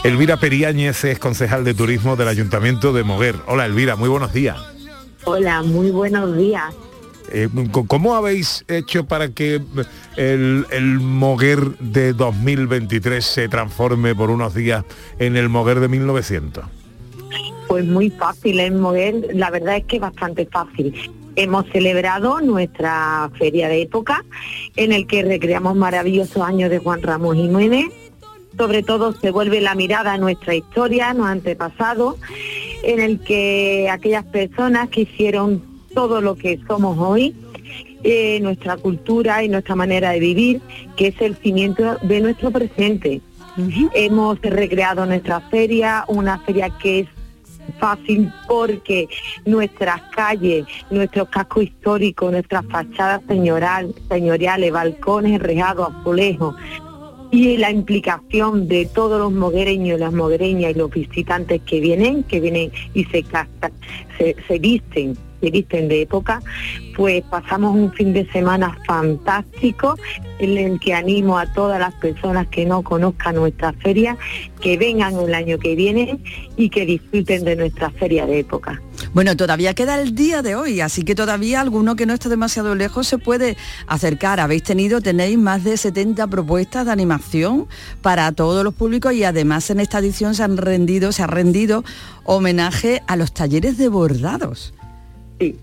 [0.06, 3.36] Elvira Periáñez es concejal de turismo del Ayuntamiento de Moguer.
[3.46, 4.58] Hola Elvira, muy buenos días.
[5.26, 6.74] Hola, muy buenos días.
[7.34, 7.50] Eh,
[7.88, 9.60] ¿Cómo habéis hecho para que
[10.18, 14.86] el, el, Moguer de 2023 se transforme por unos días
[15.18, 16.64] en el Moguer de 1900?
[17.68, 20.94] Pues muy fácil, el Moguer, la verdad es que es bastante fácil.
[21.36, 24.24] Hemos celebrado nuestra feria de época
[24.76, 27.86] en el que recreamos maravillosos años de Juan Ramón Jiménez.
[28.56, 32.18] Sobre todo se vuelve la mirada a nuestra historia, a nuestro antepasado,
[32.84, 37.36] en el que aquellas personas que hicieron todo lo que somos hoy,
[38.04, 40.62] eh, nuestra cultura y nuestra manera de vivir,
[40.98, 43.22] que es el cimiento de nuestro presente.
[43.94, 47.08] Hemos recreado nuestra feria, una feria que es
[47.80, 49.08] fácil porque
[49.46, 56.56] nuestras calles, nuestros cascos históricos, nuestras fachadas señoral, señoriales, balcones, rejados, azulejos,
[57.32, 62.40] y la implicación de todos los moguereños, las moguereñas y los visitantes que vienen, que
[62.40, 63.24] vienen y se,
[64.18, 66.42] se, se visten se visten de época,
[66.96, 69.98] pues pasamos un fin de semana fantástico
[70.40, 74.18] en el que animo a todas las personas que no conozcan nuestra feria,
[74.62, 76.20] que vengan el año que viene
[76.56, 78.82] y que disfruten de nuestra feria de época.
[79.14, 82.74] Bueno, todavía queda el día de hoy, así que todavía alguno que no esté demasiado
[82.74, 84.40] lejos se puede acercar.
[84.40, 87.68] Habéis tenido, tenéis más de 70 propuestas de animación
[88.02, 91.84] para todos los públicos y además en esta edición se han rendido, se ha rendido
[92.24, 94.74] homenaje a los talleres de bordados.
[95.44, 95.60] Sí,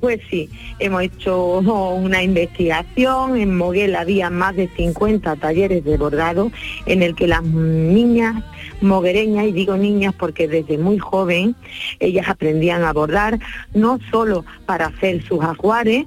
[0.00, 1.58] pues sí, hemos hecho
[1.94, 6.50] una investigación, en Moguel había más de 50 talleres de bordado
[6.86, 8.42] en el que las niñas
[8.80, 11.54] moguereñas, y digo niñas porque desde muy joven
[12.00, 13.38] ellas aprendían a bordar,
[13.74, 16.04] no solo para hacer sus ajuares,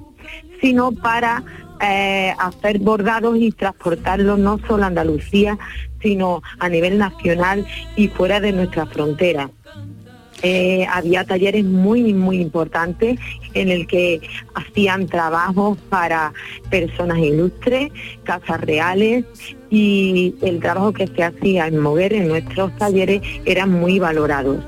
[0.60, 1.42] sino para
[1.80, 5.58] eh, hacer bordados y transportarlos no solo a Andalucía,
[6.02, 9.50] sino a nivel nacional y fuera de nuestra frontera.
[10.42, 13.18] Eh, había talleres muy, muy importantes
[13.54, 14.20] en el que
[14.54, 16.32] hacían trabajos para
[16.70, 17.90] personas ilustres,
[18.24, 19.24] casas reales
[19.70, 24.62] y el trabajo que se hacía en Mover en nuestros talleres era muy valorado.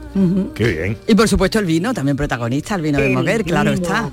[0.54, 0.96] Qué bien.
[1.06, 3.82] Y por supuesto el vino, también protagonista, el vino de Mover, claro vino.
[3.82, 4.10] está.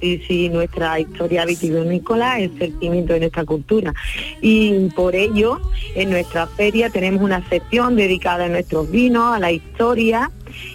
[0.00, 3.92] Sí, sí, nuestra historia vitivinícola es el cimiento de nuestra cultura.
[4.40, 5.60] Y por ello,
[5.96, 10.30] en nuestra feria tenemos una sección dedicada a nuestros vinos, a la historia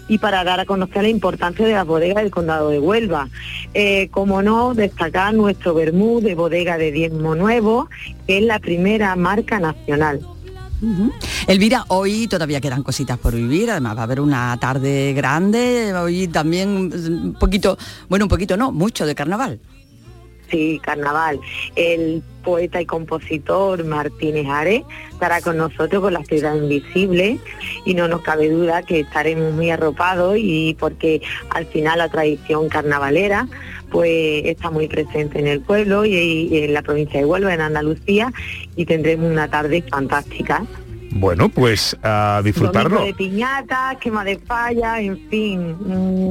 [0.09, 3.29] y para dar a conocer la importancia de las bodegas del condado de Huelva.
[3.73, 7.87] Eh, como no, destacar nuestro vermú de bodega de Diezmo Nuevo,
[8.27, 10.19] que es la primera marca nacional.
[11.47, 16.27] Elvira, hoy todavía quedan cositas por vivir, además va a haber una tarde grande, hoy
[16.27, 17.77] también un poquito,
[18.09, 19.59] bueno, un poquito no, mucho de carnaval.
[20.49, 21.39] Sí, carnaval.
[21.75, 27.39] El poeta y compositor Martínez Ares estará con nosotros con la ciudad invisible
[27.85, 32.69] y no nos cabe duda que estaremos muy arropados y porque al final la tradición
[32.69, 33.47] carnavalera
[33.93, 36.15] pues está muy presente en el pueblo y,
[36.51, 38.33] y en la provincia de Huelva, en Andalucía
[38.75, 40.65] y tendremos una tarde fantástica.
[41.15, 42.97] Bueno, pues a disfrutarlo.
[42.97, 45.75] Domingo de piñata, quema de falla, en fin.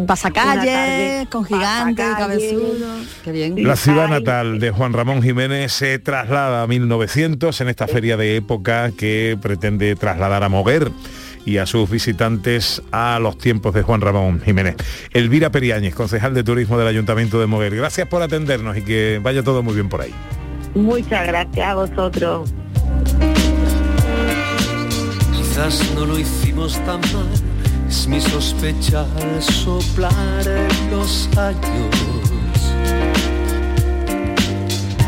[0.03, 2.51] mm, Pasacalle, con gigante, pasacalle.
[2.51, 2.89] cabezudo.
[3.25, 3.63] Qué bien.
[3.65, 8.35] La ciudad natal de Juan Ramón Jiménez se traslada a 1900 en esta feria de
[8.35, 10.91] época que pretende trasladar a Moguer
[11.45, 14.77] y a sus visitantes a los tiempos de Juan Ramón Jiménez.
[15.13, 17.75] Elvira Periáñez, concejal de turismo del Ayuntamiento de Moguer.
[17.75, 20.15] Gracias por atendernos y que vaya todo muy bien por ahí.
[20.75, 22.53] Muchas gracias a vosotros.
[25.33, 27.53] Quizás no lo hicimos tan mal
[27.93, 31.95] es mi sospecha al soplar en los años.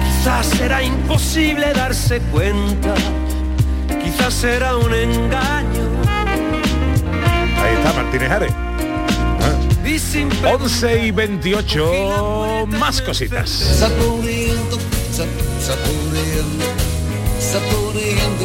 [0.05, 2.95] Quizás será imposible darse cuenta,
[4.03, 6.04] quizás será un engaño.
[7.65, 8.53] Ahí está Martínez Ares.
[8.53, 9.87] Ah.
[9.89, 13.49] Y sin 11 y 28 más cositas.
[13.51, 14.79] Saboreando,
[15.13, 15.25] sa-
[15.61, 16.65] saboreando,
[17.41, 18.45] saboreando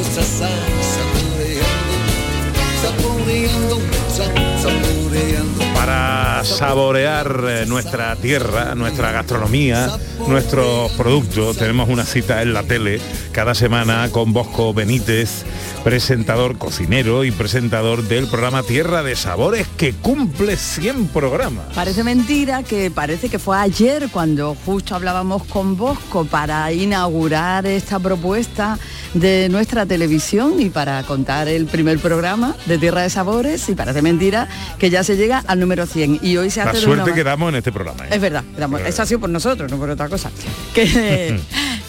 [5.74, 9.90] Para saborear eh, nuestra tierra, nuestra gastronomía,
[10.28, 13.02] nuestros productos, tenemos una cita en la tele
[13.32, 15.44] cada semana con Bosco Benítez,
[15.84, 21.66] presentador, cocinero y presentador del programa Tierra de Sabores que cumple 100 programas.
[21.74, 28.00] Parece mentira que parece que fue ayer cuando justo hablábamos con Bosco para inaugurar esta
[28.00, 28.78] propuesta
[29.14, 34.02] de nuestra televisión y para contar el primer programa de Tierra de Sabores y parece
[34.02, 37.14] mentira que ya se llega al número 100 y hoy se La hace de suerte
[37.14, 38.06] que damos en este programa.
[38.06, 38.10] ¿eh?
[38.12, 40.30] Es verdad, damos- eso ha sido por nosotros, no por otra cosa.
[40.74, 41.40] Que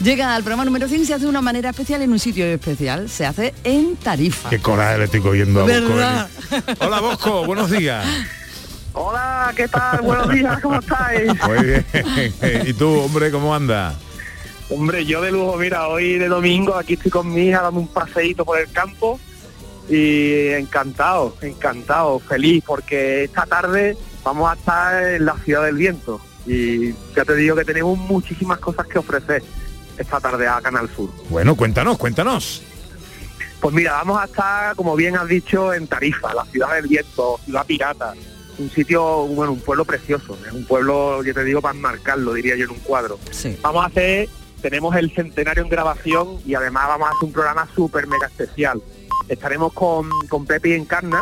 [0.03, 2.45] llega al programa número 100 y se hace de una manera especial en un sitio
[2.47, 4.49] especial, se hace en Tarifa.
[4.51, 5.95] Qué coraje le estoy cogiendo a Bosco.
[5.95, 6.77] Benítez.
[6.81, 8.05] Hola Bosco, buenos días.
[8.93, 10.01] Hola, ¿qué tal?
[10.03, 11.31] Buenos días, ¿cómo estáis?
[11.47, 11.85] Muy bien.
[12.67, 13.95] ¿Y tú, hombre, cómo anda?
[14.69, 17.89] Hombre, yo de lujo, mira, hoy de domingo aquí estoy con mi hija dando un
[17.89, 19.19] paseíto por el campo
[19.91, 26.21] y encantado, encantado, feliz, porque esta tarde vamos a estar en la Ciudad del Viento
[26.47, 29.43] y ya te digo que tenemos muchísimas cosas que ofrecer
[29.99, 31.11] esta tarde a Canal Sur.
[31.29, 32.63] Bueno, cuéntanos, cuéntanos.
[33.61, 37.39] Pues mira, vamos a estar, como bien has dicho, en Tarifa, la ciudad del viento,
[37.45, 38.15] ciudad pirata.
[38.59, 40.39] Un sitio, bueno, un pueblo precioso.
[40.47, 43.19] Es un pueblo, yo te digo, para enmarcarlo, diría yo, en un cuadro.
[43.63, 44.29] Vamos a hacer,
[44.61, 48.83] tenemos el centenario en grabación y además vamos a hacer un programa súper mega especial.
[49.29, 51.21] Estaremos con, con Pepe y Encarna,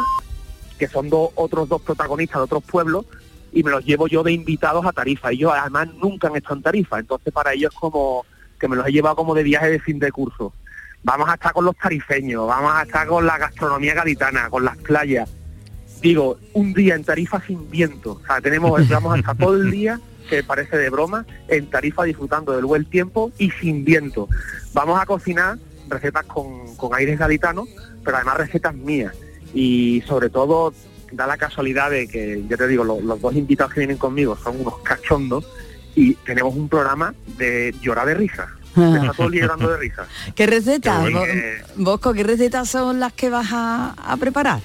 [0.78, 3.06] que son dos, otros dos protagonistas de otros pueblos,
[3.52, 5.30] y me los llevo yo de invitados a Tarifa.
[5.30, 8.24] Ellos además nunca han estado en Tarifa, entonces para ellos es como
[8.58, 10.52] que me los he llevado como de viaje de fin de curso
[11.02, 14.76] vamos a estar con los tarifeños, vamos a estar con la gastronomía gaditana, con las
[14.78, 15.28] playas.
[16.00, 18.20] Digo, un día en Tarifa sin viento.
[18.22, 22.04] O sea, tenemos, vamos a estar todo el día, que parece de broma, en Tarifa
[22.04, 24.28] disfrutando del buen tiempo y sin viento.
[24.72, 27.68] Vamos a cocinar recetas con, con aires gaditanos,
[28.04, 29.12] pero además recetas mías.
[29.54, 30.72] Y sobre todo,
[31.12, 34.36] da la casualidad de que, ya te digo, lo- los dos invitados que vienen conmigo
[34.36, 35.46] son unos cachondos
[35.94, 38.48] y tenemos un programa de llorar de risa.
[38.76, 40.06] Está todo llorando de risa.
[40.36, 41.22] ¿Qué recetas, bueno.
[41.76, 44.60] Bosco, qué recetas son las que vas a, a preparar?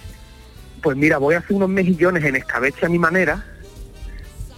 [0.84, 3.44] Pues mira, voy a hacer unos mejillones en escabeche a mi manera,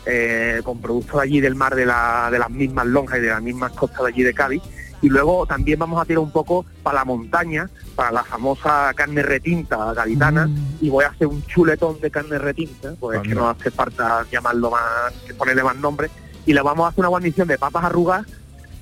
[0.05, 3.29] eh, con productos de allí del mar de, la- de las mismas lonjas y de
[3.29, 4.61] las mismas costas de allí de Cádiz.
[5.01, 9.21] Y luego también vamos a tirar un poco para la montaña, para la famosa carne
[9.21, 10.49] retinta gaditana,
[10.81, 14.25] y voy a hacer un chuletón de carne retinta, pues es que no hace falta
[14.31, 16.09] llamarlo más, ponerle más nombre,
[16.45, 18.25] y le vamos a hacer una guarnición de papas arrugadas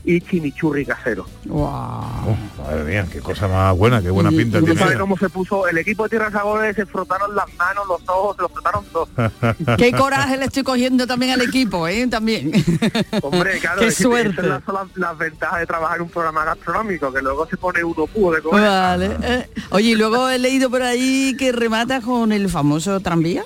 [0.05, 1.25] y chimichurri casero.
[1.49, 4.79] Oh, madre mía, qué cosa más buena, qué buena pinta ¿Tú tiene.
[4.79, 5.65] sabes cómo se puso?
[5.67, 9.09] El equipo de Tierra Sabores se frotaron las manos, los ojos, se los frotaron todos.
[9.77, 12.05] Qué coraje le estoy cogiendo también al equipo, ¿eh?
[12.07, 12.51] También.
[13.21, 14.41] Hombre, claro, Qué es suerte.
[14.41, 17.81] esas son las, las ventajas de trabajar en un programa gastronómico, que luego se pone
[17.83, 18.61] uno puro de comer.
[18.61, 19.17] Vale.
[19.23, 19.49] eh.
[19.69, 23.43] Oye, y luego he leído por ahí que remata con el famoso tranvía.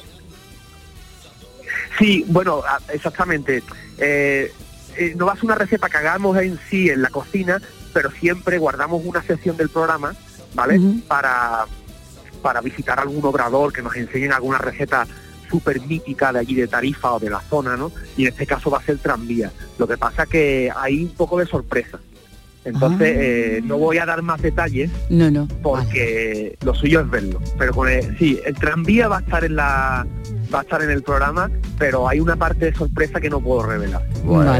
[1.99, 2.61] Sí, bueno,
[2.93, 3.63] exactamente.
[3.97, 4.51] Eh,
[4.97, 7.61] eh, no va a ser una receta que hagamos en sí en la cocina,
[7.93, 10.15] pero siempre guardamos una sección del programa,
[10.53, 10.79] ¿vale?
[11.07, 11.65] Para
[12.41, 15.07] para visitar algún obrador que nos enseñen alguna receta
[15.49, 17.91] súper mítica de allí de Tarifa o de la zona, ¿no?
[18.15, 19.51] Y en este caso va a ser tranvía.
[19.77, 21.99] Lo que pasa que hay un poco de sorpresa.
[22.67, 25.47] Entonces, eh, no voy a dar más detalles No, no.
[25.63, 27.39] porque lo suyo es verlo.
[27.57, 30.05] Pero con el, sí, el tranvía va a estar en la
[30.53, 33.63] va a estar en el programa, pero hay una parte de sorpresa que no puedo
[33.63, 34.01] revelar.
[34.23, 34.53] Bueno,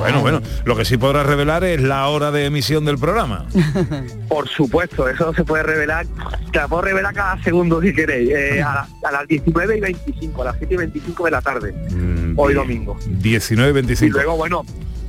[0.00, 0.42] bueno, bueno.
[0.64, 3.46] Lo que sí podrás revelar es la hora de emisión del programa.
[4.28, 6.06] Por supuesto, eso se puede revelar,
[6.52, 9.80] te la puedo revelar cada segundo si queréis, eh, a, la- a las 19 y
[9.80, 11.72] 25, a las 7 y 25 de la tarde,
[12.36, 12.96] hoy domingo.
[13.06, 14.16] 19 Y 25.
[14.18, 14.64] luego, bueno,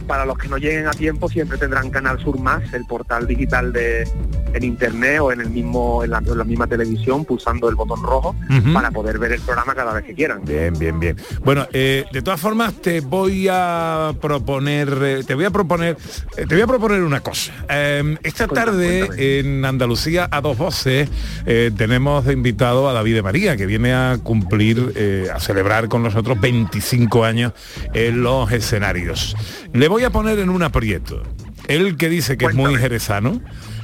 [0.10, 3.72] para los que no lleguen a tiempo siempre tendrán Canal Sur Más, el portal digital
[3.72, 4.10] de
[4.54, 8.02] en internet o en el mismo en la, en la misma televisión pulsando el botón
[8.02, 8.36] rojo
[8.74, 10.44] para poder ver el programa cada vez que quieran.
[10.44, 11.16] Bien, bien, bien.
[11.44, 15.96] Bueno, eh, de todas formas te voy a proponer, eh, te voy a proponer,
[16.36, 17.54] eh, te voy a proponer una cosa.
[17.70, 21.08] Eh, esta tarde en Andalucía a dos voces
[21.46, 26.40] tenemos de invitado a David de María que viene a cumplir, a celebrar con nosotros
[26.42, 27.54] 25 años
[27.94, 29.36] en los escenarios.
[29.74, 31.24] Le voy a poner en un aprieto.
[31.68, 33.42] Él que dice que es muy jerezano,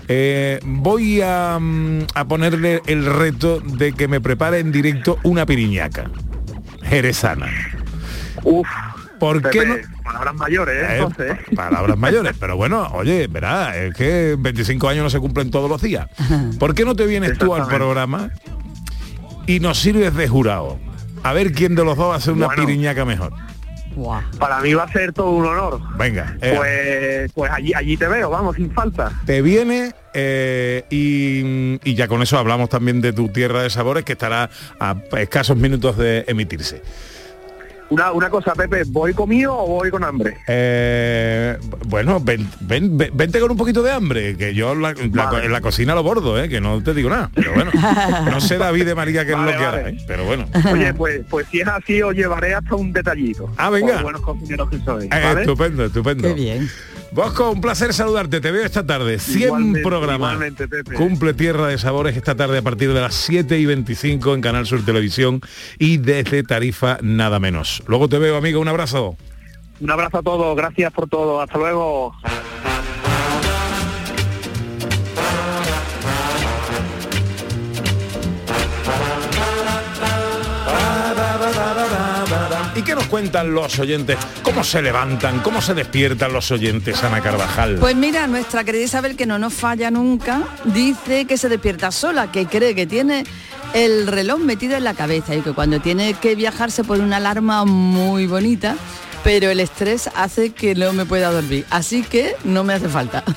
[0.08, 5.46] eh, voy a, mm, a ponerle el reto de que me prepare en directo una
[5.46, 6.10] piriñaca
[6.84, 7.48] jerezana.
[8.44, 8.68] Uf.
[9.20, 9.76] ¿Por qué no?
[10.04, 10.86] Palabras mayores, ¿eh?
[10.90, 11.38] Eh, Entonces.
[11.56, 15.82] palabras mayores, pero bueno, oye, verá, es que 25 años no se cumplen todos los
[15.82, 16.08] días.
[16.60, 18.30] ¿Por qué no te vienes tú al programa
[19.48, 20.78] y nos sirves de jurado?
[21.24, 22.66] A ver quién de los dos hace una Bueno.
[22.66, 23.34] piriñaca mejor.
[24.40, 25.80] Para mí va a ser todo un honor.
[25.98, 29.12] Venga, eh, Pues, pues allí, allí te veo, vamos, sin falta.
[29.26, 34.04] te viene eh, y, y ya con eso hablamos también de tu tierra de sabores
[34.06, 36.82] que estará a escasos minutos de emitirse.
[37.90, 40.38] Una, una cosa, Pepe, ¿voy comido o voy con hambre?
[40.48, 41.56] Eh,
[41.88, 45.38] bueno, ven, ven- ven- vente con un poquito de hambre, que yo la- la co-
[45.38, 47.30] en la cocina lo bordo, eh, que no te digo nada.
[47.36, 47.70] Pero bueno,
[48.26, 50.48] no sé David de María qué es Vale, lo que hará, eh, pero bueno.
[50.74, 53.52] Oye, pues, pues si es así, os llevaré hasta un detallito.
[53.58, 54.02] Ah, venga.
[54.02, 56.28] Buenos cocineros que sois, Eh, estupendo, estupendo.
[56.28, 56.68] Qué bien.
[57.12, 58.42] Bosco, un placer saludarte.
[58.42, 59.20] Te veo esta tarde.
[59.20, 60.34] 100 Igualmente, programas.
[60.34, 60.96] igualmente, Pepe.
[60.96, 64.66] Cumple Tierra de Sabores esta tarde a partir de las 7 y 25 en Canal
[64.66, 65.42] Sur Televisión
[65.80, 67.84] y desde Tarifa nada menos.
[67.88, 68.60] Luego te veo, amigo.
[68.60, 69.16] Un abrazo.
[69.80, 72.14] Un abrazo a todos, gracias por todo, hasta luego.
[82.96, 84.18] Nos cuentan los oyentes?
[84.42, 85.40] ¿Cómo se levantan?
[85.42, 87.76] ¿Cómo se despiertan los oyentes, Ana Carvajal?
[87.80, 92.32] Pues mira, nuestra querida Isabel, que no nos falla nunca, dice que se despierta sola,
[92.32, 93.26] que cree que tiene
[93.74, 97.18] el reloj metido en la cabeza y que cuando tiene que viajar se pone una
[97.18, 98.76] alarma muy bonita,
[99.26, 101.66] pero el estrés hace que no me pueda dormir.
[101.72, 103.24] Así que no me hace falta.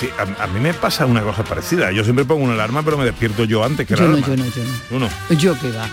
[0.00, 1.92] Sí, a, a mí me pasa una cosa parecida.
[1.92, 4.34] Yo siempre pongo una alarma, pero me despierto yo antes que Yo la no, alarma.
[4.36, 4.96] yo no, yo no.
[4.96, 5.08] Uno.
[5.38, 5.86] Yo que va,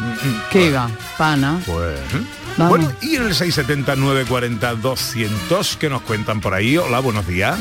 [0.49, 1.61] que va, pana.
[1.65, 2.21] Pues, ¿eh?
[2.57, 2.69] Vamos.
[2.79, 6.77] Bueno, y en el 670 940 200 que nos cuentan por ahí.
[6.77, 7.57] Hola, buenos días.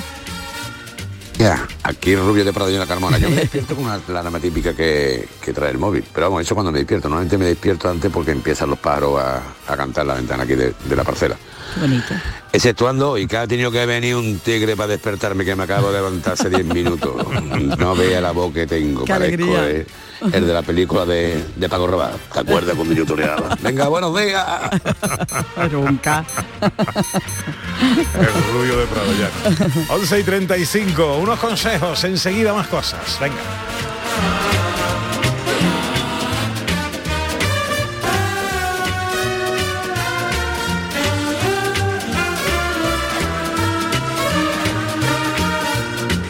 [1.40, 3.16] Ya, aquí Rubio de Prado y la Carmona.
[3.16, 6.05] Yo me despierto con una alarma típica que, que trae el móvil.
[6.12, 7.09] Pero vamos, eso cuando me despierto.
[7.09, 10.74] Normalmente me despierto antes porque empiezan los pájaros a, a cantar la ventana aquí de
[10.94, 11.38] la parcela.
[11.74, 12.14] Qué bonito.
[12.52, 15.98] Exceptuando, y que ha tenido que venir un tigre para despertarme, que me acabo de
[15.98, 17.14] levantar hace 10 minutos.
[17.78, 19.04] No vea la voz que tengo.
[19.04, 19.66] Qué parezco alegría.
[19.68, 19.87] el,
[20.35, 22.16] el de la película de, de Paco Rabanne.
[22.33, 23.56] ¿Te acuerdas cuando yo toreaba?
[23.62, 24.44] Venga, buenos días.
[25.70, 26.24] Nunca.
[28.18, 29.94] El rubio de Prado ya.
[29.94, 31.18] 11 y 35.
[31.18, 32.02] Unos consejos.
[32.04, 33.00] Enseguida más cosas.
[33.20, 33.37] Venga.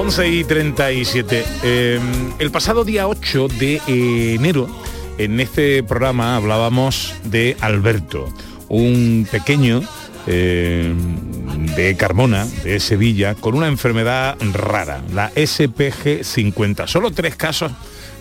[0.00, 1.44] 11 y 37.
[1.62, 2.00] Eh,
[2.38, 4.66] el pasado día 8 de enero,
[5.18, 8.32] en este programa hablábamos de Alberto,
[8.70, 9.82] un pequeño
[10.26, 10.94] eh,
[11.76, 16.86] de Carmona, de Sevilla, con una enfermedad rara, la SPG 50.
[16.86, 17.70] Solo tres casos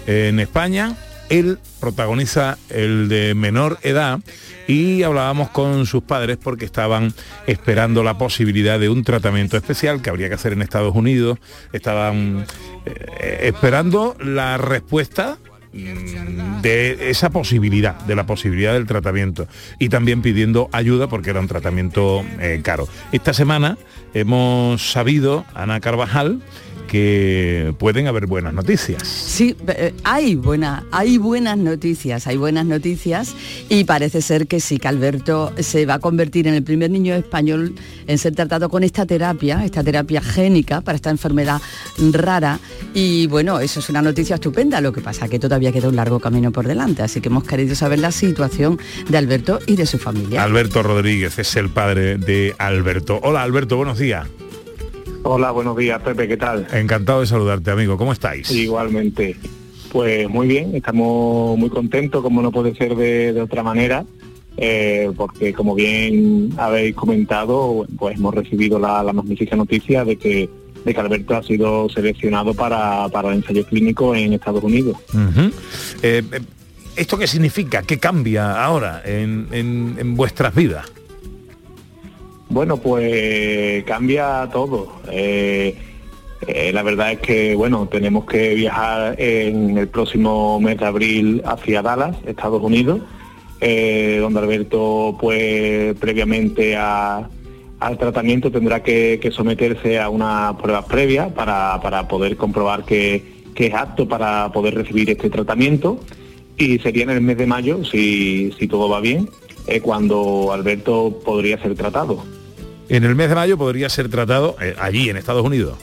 [0.06, 0.98] en España.
[1.30, 4.20] Él protagoniza el de menor edad
[4.68, 7.14] y hablábamos con sus padres porque estaban
[7.48, 11.40] esperando la posibilidad de un tratamiento especial que habría que hacer en Estados Unidos.
[11.74, 12.46] Estaban
[12.86, 15.40] eh, esperando la respuesta
[15.74, 19.48] mm, de esa posibilidad, de la posibilidad del tratamiento
[19.80, 22.88] y también pidiendo ayuda porque era un tratamiento eh, caro.
[23.12, 23.78] Esta semana
[24.14, 26.42] hemos sabido, Ana Carvajal,
[26.90, 29.08] que pueden haber buenas noticias.
[29.08, 33.36] Sí, eh, hay, buena, hay buenas noticias, hay buenas noticias
[33.70, 37.14] y parece ser que sí, que Alberto se va a convertir en el primer niño
[37.14, 37.76] español
[38.08, 41.62] en ser tratado con esta terapia, esta terapia génica para esta enfermedad
[42.12, 42.60] rara
[42.96, 46.20] y bueno, eso es una noticia estupenda, lo que pasa que todavía queda un largo
[46.20, 50.00] camino por delante, así que hemos querido saber la situación de Alberto y de su
[50.00, 50.44] familia.
[50.44, 53.20] Alberto Rodríguez es el padre de Alberto.
[53.22, 54.28] Hola Alberto, buenos días.
[55.24, 56.68] Hola, buenos días, Pepe, ¿qué tal?
[56.74, 57.98] Encantado de saludarte, amigo.
[57.98, 58.50] ¿Cómo estáis?
[58.52, 59.36] Igualmente.
[59.92, 64.06] Pues muy bien, estamos muy contentos, como no puede ser de, de otra manera,
[64.58, 70.48] eh, porque como bien habéis comentado, pues hemos recibido la, la magnífica noticia de que,
[70.86, 74.98] de que Alberto ha sido seleccionado para, para el ensayo clínico en Estados Unidos.
[76.04, 76.40] Eh, eh,
[76.96, 77.82] ¿Esto qué significa?
[77.82, 80.86] ¿Qué cambia ahora en, en- en vuestras vidas?
[82.50, 84.92] Bueno, pues cambia todo.
[85.12, 85.76] Eh,
[86.48, 91.42] eh, la verdad es que, bueno, tenemos que viajar en el próximo mes de abril
[91.46, 93.02] hacia Dallas, Estados Unidos,
[93.62, 101.80] eh, donde Alberto, pues previamente al tratamiento tendrá que, someterse a unas pruebas previas para,
[101.84, 106.00] para poder comprobar que, que es apto para poder recibir este tratamiento.
[106.58, 109.30] Y sería en el mes de mayo, si, si todo va bien,
[109.84, 112.24] cuando Alberto podría ser tratado.
[112.90, 115.78] En el mes de mayo podría ser tratado eh, allí, en Estados Unidos.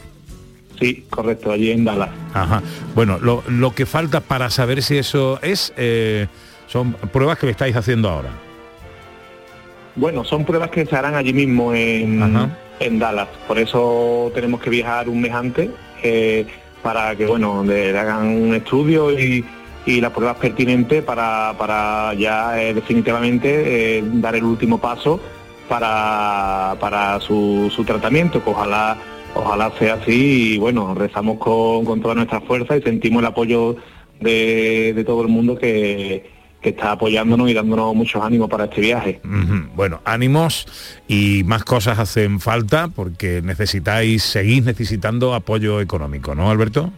[0.79, 2.11] Sí, correcto, allí en Dallas.
[2.35, 2.63] Ajá.
[2.95, 6.27] Bueno, lo, lo que falta para saber si eso es, eh,
[6.67, 8.31] son pruebas que le estáis haciendo ahora.
[9.95, 12.21] Bueno, son pruebas que se harán allí mismo en,
[12.81, 13.29] en Dallas.
[13.47, 15.71] Por eso tenemos que viajar un mes antes
[16.03, 16.45] eh,
[16.83, 19.43] para que, bueno, le hagan un estudio y,
[19.87, 25.19] y las pruebas pertinentes para, para ya eh, definitivamente dar el último paso
[25.69, 28.97] para, para su, su tratamiento, que ojalá,
[29.35, 33.77] ojalá sea así y bueno, rezamos con, con toda nuestra fuerza y sentimos el apoyo
[34.21, 38.81] de, de todo el mundo que, que está apoyándonos y dándonos muchos ánimos para este
[38.81, 39.21] viaje.
[39.75, 40.67] Bueno, ánimos
[41.07, 46.91] y más cosas hacen falta porque necesitáis, seguís necesitando apoyo económico, ¿no, Alberto?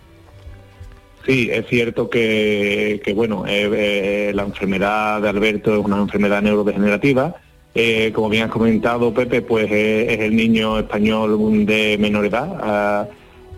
[1.27, 6.41] Sí, es cierto que, que, bueno, eh, eh, la enfermedad de Alberto es una enfermedad
[6.41, 7.37] neurodegenerativa.
[7.75, 12.59] Eh, como bien has comentado, Pepe, pues eh, es el niño español de menor edad
[12.61, 13.07] ah,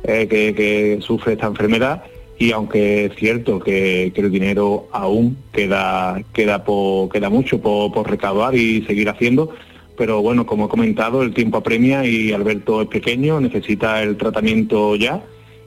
[0.04, 2.02] eh, que, sufre esta enfermedad.
[2.38, 8.54] Y aunque es cierto que, el dinero aún queda queda po- mucho por, por recaudar
[8.54, 9.52] y seguir haciendo,
[9.96, 14.96] pero bueno, como he comentado, el tiempo apremia y Alberto es pequeño, necesita el tratamiento
[14.96, 15.22] ya.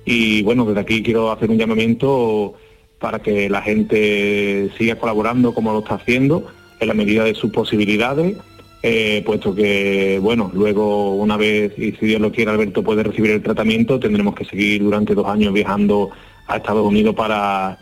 [0.06, 2.56] Y bueno, desde aquí quiero hacer un llamamiento
[3.00, 6.48] para que la gente siga colaborando como lo está haciendo
[6.84, 8.38] en la medida de sus posibilidades,
[8.84, 13.32] eh, puesto que, bueno, luego una vez, y si Dios lo quiere, Alberto puede recibir
[13.32, 16.10] el tratamiento, tendremos que seguir durante dos años viajando
[16.48, 17.78] a Estados Unidos para,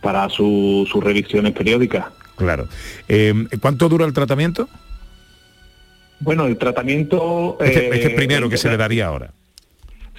[0.00, 2.06] para su- sus revisiones periódicas.
[2.36, 2.68] Claro.
[3.08, 4.68] Eh, ¿Cuánto dura el tratamiento?
[6.20, 7.56] Bueno, el tratamiento...
[7.60, 9.30] Este, eh, este primero que el- se le daría ahora.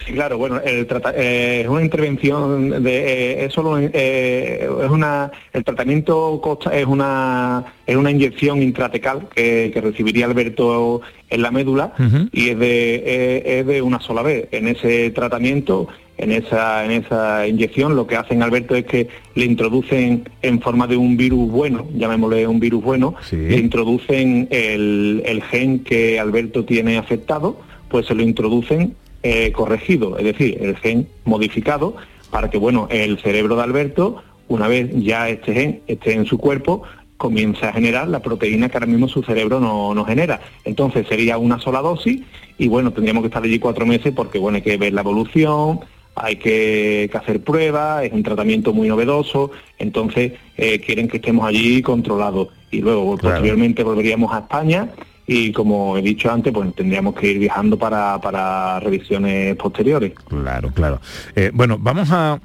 [0.06, 4.90] Sí, claro, bueno, el trata- eh, es una intervención de eh, es solo eh, es
[4.90, 11.42] una el tratamiento consta- es una es una inyección intratecal que, que recibiría Alberto en
[11.42, 11.94] la médula
[12.34, 14.50] y es de eh, es de una sola vez.
[14.52, 15.88] En ese tratamiento,
[16.18, 20.88] en esa en esa inyección, lo que hacen Alberto es que le introducen en forma
[20.88, 26.66] de un virus bueno, llamémosle un virus bueno, le introducen el, el gen que Alberto
[26.66, 28.94] tiene afectado, pues se lo introducen
[29.28, 31.96] eh, corregido, es decir, el gen modificado
[32.30, 36.38] para que, bueno, el cerebro de Alberto, una vez ya este gen esté en su
[36.38, 36.84] cuerpo,
[37.18, 40.42] comience a generar la proteína que ahora mismo su cerebro no, no genera.
[40.64, 42.22] Entonces sería una sola dosis
[42.60, 45.80] y, bueno, tendríamos que estar allí cuatro meses porque, bueno, hay que ver la evolución,
[46.14, 49.50] hay que, que hacer pruebas, es un tratamiento muy novedoso,
[49.80, 52.50] entonces eh, quieren que estemos allí controlados.
[52.70, 54.92] Y luego, posteriormente, volveríamos a España
[55.28, 60.14] y como he dicho antes, pues tendríamos que ir viajando para, para revisiones posteriores.
[60.28, 61.02] Claro, claro.
[61.36, 62.40] Eh, bueno, vamos a,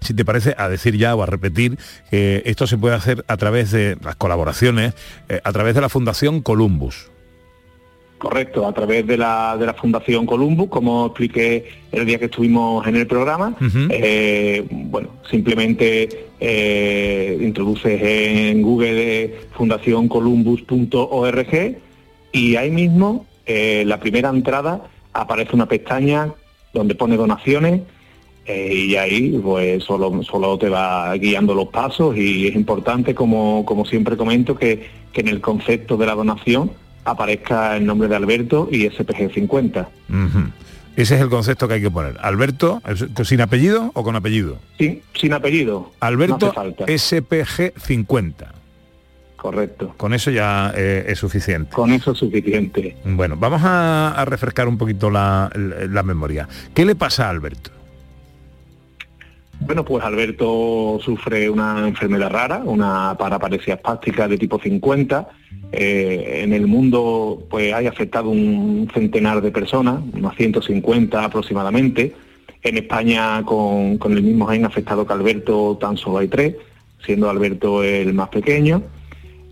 [0.00, 1.78] si te parece, a decir ya o a repetir
[2.10, 4.94] que esto se puede hacer a través de las colaboraciones,
[5.28, 7.12] eh, a través de la Fundación Columbus.
[8.18, 12.86] Correcto, a través de la, de la Fundación Columbus, como expliqué el día que estuvimos
[12.86, 13.56] en el programa,
[13.88, 16.26] eh, bueno, simplemente
[17.40, 21.80] introduces en Google fundacioncolumbus.org
[22.32, 26.32] y ahí mismo, eh, la primera entrada, aparece una pestaña
[26.72, 27.80] donde pone donaciones
[28.46, 33.64] Eh, y ahí pues solo, solo te va guiando los pasos y es importante, como,
[33.64, 36.72] como siempre comento, que, que en el concepto de la donación
[37.04, 39.88] aparezca el nombre de Alberto y SPG 50.
[40.08, 40.38] Ujú.
[40.96, 42.16] Ese es el concepto que hay que poner.
[42.22, 44.56] Alberto, ¿es- ¿sin apellido o con apellido?
[44.78, 45.92] Sin, sin apellido.
[46.00, 46.86] Alberto no.
[46.88, 48.52] SPG 50.
[49.40, 49.94] Correcto.
[49.96, 51.72] Con eso ya eh, es suficiente.
[51.72, 52.94] Con eso es suficiente.
[53.06, 56.46] Bueno, vamos a, a refrescar un poquito la, la memoria.
[56.74, 57.70] ¿Qué le pasa a Alberto?
[59.60, 65.28] Bueno, pues Alberto sufre una enfermedad rara, una paraparesia espástica de tipo 50.
[65.72, 72.14] Eh, en el mundo pues hay afectado un centenar de personas, unas 150 aproximadamente.
[72.62, 76.56] En España con, con el mismo gen afectado que Alberto tan solo hay tres,
[77.02, 78.82] siendo Alberto el más pequeño.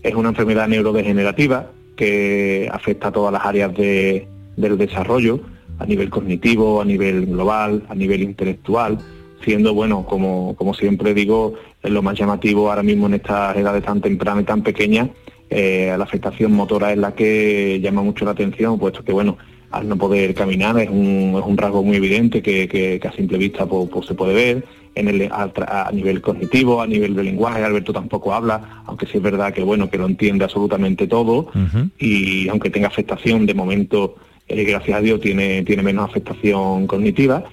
[0.03, 5.41] Es una enfermedad neurodegenerativa que afecta a todas las áreas de- del desarrollo,
[5.79, 8.97] a nivel cognitivo, a nivel global, a nivel intelectual,
[9.43, 14.01] siendo, bueno, como, como siempre digo, lo más llamativo ahora mismo en estas edades tan
[14.01, 15.09] tempranas y tan pequeñas,
[15.49, 19.37] eh, la afectación motora es la que llama mucho la atención, puesto que, bueno,
[19.71, 23.65] al no poder caminar es un, es un rasgo muy evidente que a simple vista
[23.65, 24.63] pues, pues, se puede ver.
[24.95, 25.51] En el, a,
[25.87, 29.63] a nivel cognitivo, a nivel de lenguaje, Alberto tampoco habla, aunque sí es verdad que
[29.63, 31.51] bueno que lo entiende absolutamente todo
[31.97, 34.15] y aunque tenga afectación de momento,
[34.47, 37.43] eh, gracias a Dios tiene, tiene menos afectación cognitiva.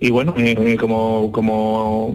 [0.00, 2.14] Y bueno, eh, como, como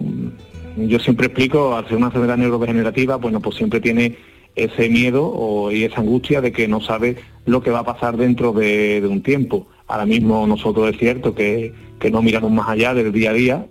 [0.76, 4.16] yo siempre explico, al ser una enfermedad neurodegenerativa, bueno, pues siempre tiene
[4.54, 8.16] ese miedo o, y esa angustia de que no sabe lo que va a pasar
[8.16, 9.66] dentro de, de un tiempo.
[9.88, 13.66] Ahora mismo nosotros es cierto que, que no miramos más allá del día a día,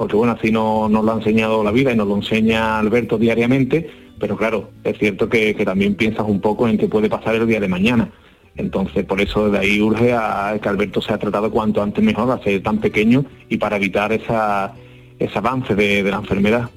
[0.00, 3.18] porque bueno, así no, nos lo ha enseñado la vida y nos lo enseña Alberto
[3.18, 7.46] diariamente, pero claro, es cierto que, también piensas un poco en qué puede pasar el
[7.46, 8.10] día de mañana.
[8.56, 12.42] Entonces, por eso de ahí urge a que Alberto sea tratado cuanto antes mejor, a
[12.42, 14.32] ser tan pequeño y para evitar ese
[15.34, 16.70] avance de, la enfermedad.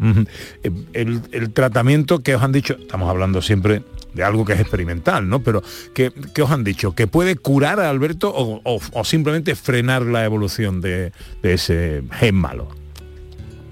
[0.92, 5.40] El, tratamiento que os han dicho, estamos hablando siempre de algo que es experimental, ¿no?
[5.40, 5.64] Pero
[5.94, 6.12] ¿qué,
[6.42, 6.94] os han dicho?
[6.94, 12.83] ¿Que puede curar a Alberto o, simplemente frenar la evolución de ese gen malo?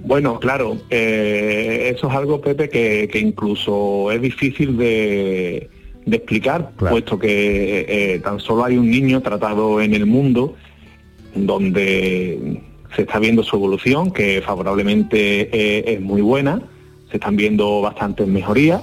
[0.03, 5.69] Bueno, claro, eh, eso es algo, Pepe, que, que incluso es difícil de,
[6.05, 10.55] de explicar, puesto que eh, tan solo hay un niño tratado en el mundo
[11.35, 12.61] donde
[12.95, 16.61] se está viendo su evolución, que favorablemente eh, es muy buena,
[17.09, 18.81] se están viendo bastantes mejorías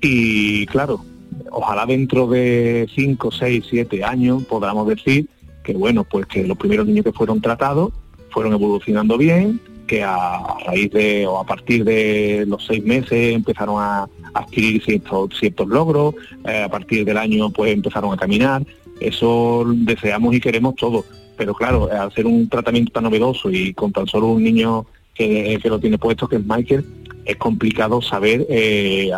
[0.00, 1.04] y claro,
[1.50, 5.28] ojalá dentro de 5, 6, 7 años podamos decir
[5.64, 7.92] que bueno, pues que los primeros niños que fueron tratados
[8.30, 13.76] fueron evolucionando bien, que a, raíz de o a partir de los seis meses empezaron
[13.82, 16.14] a adquirir ciertos, ciertos logros,
[16.46, 18.62] eh, a partir del año pues empezaron a caminar,
[19.00, 21.04] eso deseamos y queremos todo,
[21.36, 25.58] pero claro, al ser un tratamiento tan novedoso y con tan solo un niño que,
[25.64, 26.84] lo tiene puesto, que es Michael,
[27.24, 29.10] es complicado saber eh,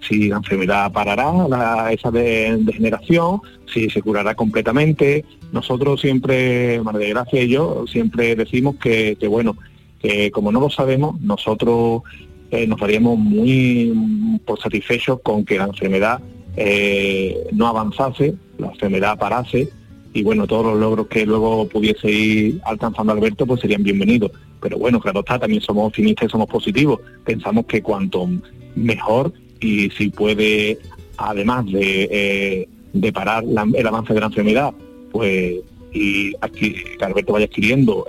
[0.00, 3.40] si la enfermedad parará, la- esa de- degeneración,
[3.72, 5.24] si se curará completamente.
[5.52, 9.56] Nosotros siempre, María de Gracia y yo, siempre decimos que, que, bueno,
[10.00, 12.02] que como no lo sabemos, nosotros
[12.50, 16.20] eh, nos daríamos muy por satisfechos con que la enfermedad
[16.56, 19.68] eh, no avanzase, la enfermedad parase
[20.14, 24.32] y bueno, todos los logros que luego pudiese ir alcanzando Alberto pues serían bienvenidos.
[24.60, 27.00] Pero bueno, claro está, también somos optimistas y somos positivos.
[27.24, 28.28] Pensamos que cuanto
[28.74, 30.78] mejor y si puede,
[31.16, 34.72] además de, eh, de parar el avance de la enfermedad,
[35.12, 35.60] pues
[35.92, 38.04] y que Alberto vaya adquiriendo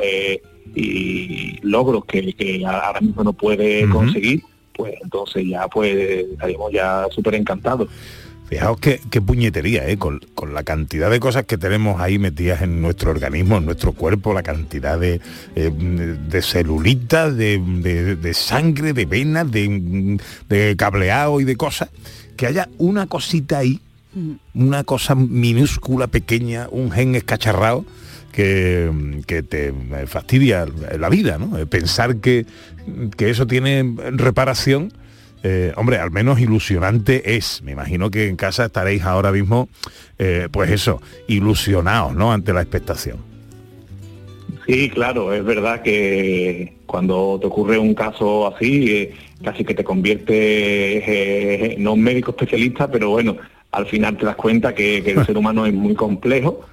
[0.75, 4.43] y logros que, que ahora mismo no puede conseguir,
[4.73, 5.95] pues entonces ya pues
[6.31, 7.87] estaríamos ya súper encantados.
[8.47, 9.97] Fijaos qué, qué puñetería, ¿eh?
[9.97, 13.91] Con, con la cantidad de cosas que tenemos ahí metidas en nuestro organismo, en nuestro
[13.91, 15.21] cuerpo, la cantidad de,
[15.55, 20.17] eh, de celulitas, de, de- de sangre, de venas, de,
[20.49, 21.89] de cableado y de cosas,
[22.37, 23.81] que haya una cosita ahí,
[24.55, 27.85] una cosa minúscula, pequeña, un gen escacharrado,
[28.31, 28.91] que,
[29.25, 29.73] que te
[30.07, 30.65] fastidia
[30.97, 31.57] la vida, ¿no?
[31.57, 32.45] Eh, Pensar que,
[33.17, 34.91] que eso tiene reparación,
[35.43, 37.61] eh, hombre, al menos ilusionante es.
[37.63, 39.69] Me imagino que en casa estaréis ahora mismo,
[40.17, 42.33] eh, pues eso, ilusionados, ¿no?
[42.33, 43.17] Ante la expectación.
[44.67, 49.13] Sí, claro, es verdad que cuando te ocurre un caso así, eh,
[49.43, 53.37] casi que te convierte no un médico especialista, pero bueno,
[53.71, 56.65] al final te das cuenta que, que el ser humano es muy complejo,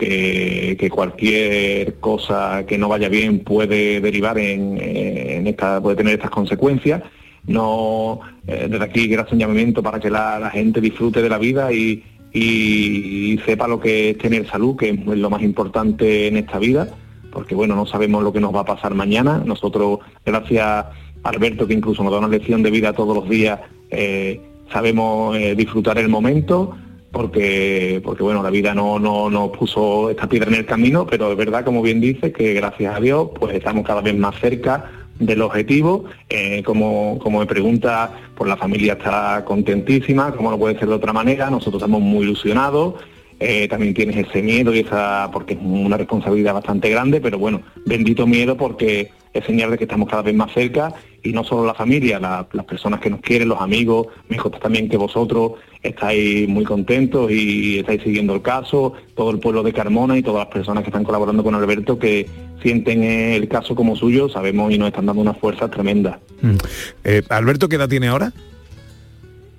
[0.00, 7.02] que, cualquier cosa que no vaya bien puede derivar en, esta, puede tener estas consecuencias.
[7.46, 11.38] No, eh, desde aquí quiero hacer un llamamiento para que la, gente disfrute de la
[11.38, 16.58] vida y sepa lo que es tener salud, que es lo más importante en esta
[16.58, 16.88] vida
[17.30, 19.42] porque bueno, no sabemos lo que nos va a pasar mañana.
[19.44, 20.90] Nosotros, gracias a
[21.22, 24.40] Alberto, que incluso nos da una lección de vida todos los días, eh,
[24.72, 26.76] sabemos eh, disfrutar el momento,
[27.12, 31.32] porque, porque bueno, la vida no, no nos puso esta piedra en el camino, pero
[31.32, 34.90] es verdad, como bien dice, que gracias a Dios, pues estamos cada vez más cerca
[35.18, 36.04] del objetivo.
[36.28, 40.94] Eh, como, como me pregunta, pues la familia está contentísima, como no puede ser de
[40.94, 42.94] otra manera, nosotros estamos muy ilusionados.
[43.38, 47.62] Eh, también tienes ese miedo y esa, porque es una responsabilidad bastante grande, pero bueno,
[47.86, 51.66] bendito miedo porque es señal de que estamos cada vez más cerca y no solo
[51.66, 55.52] la familia, la- las personas que nos quieren, los amigos, me consta también que vosotros
[55.82, 60.44] estáis muy contentos y estáis siguiendo el caso, todo el pueblo de Carmona y todas
[60.46, 62.28] las personas que están colaborando con Alberto que
[62.62, 66.18] sienten el caso como suyo, sabemos y nos están dando una fuerza tremenda.
[66.42, 66.56] Mm.
[67.04, 68.32] Eh, Alberto, ¿qué edad tiene ahora?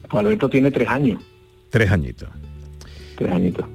[0.09, 1.21] Pues Alberto tiene tres años,
[1.69, 2.27] Tres añitos.
[3.17, 3.65] tres añitos.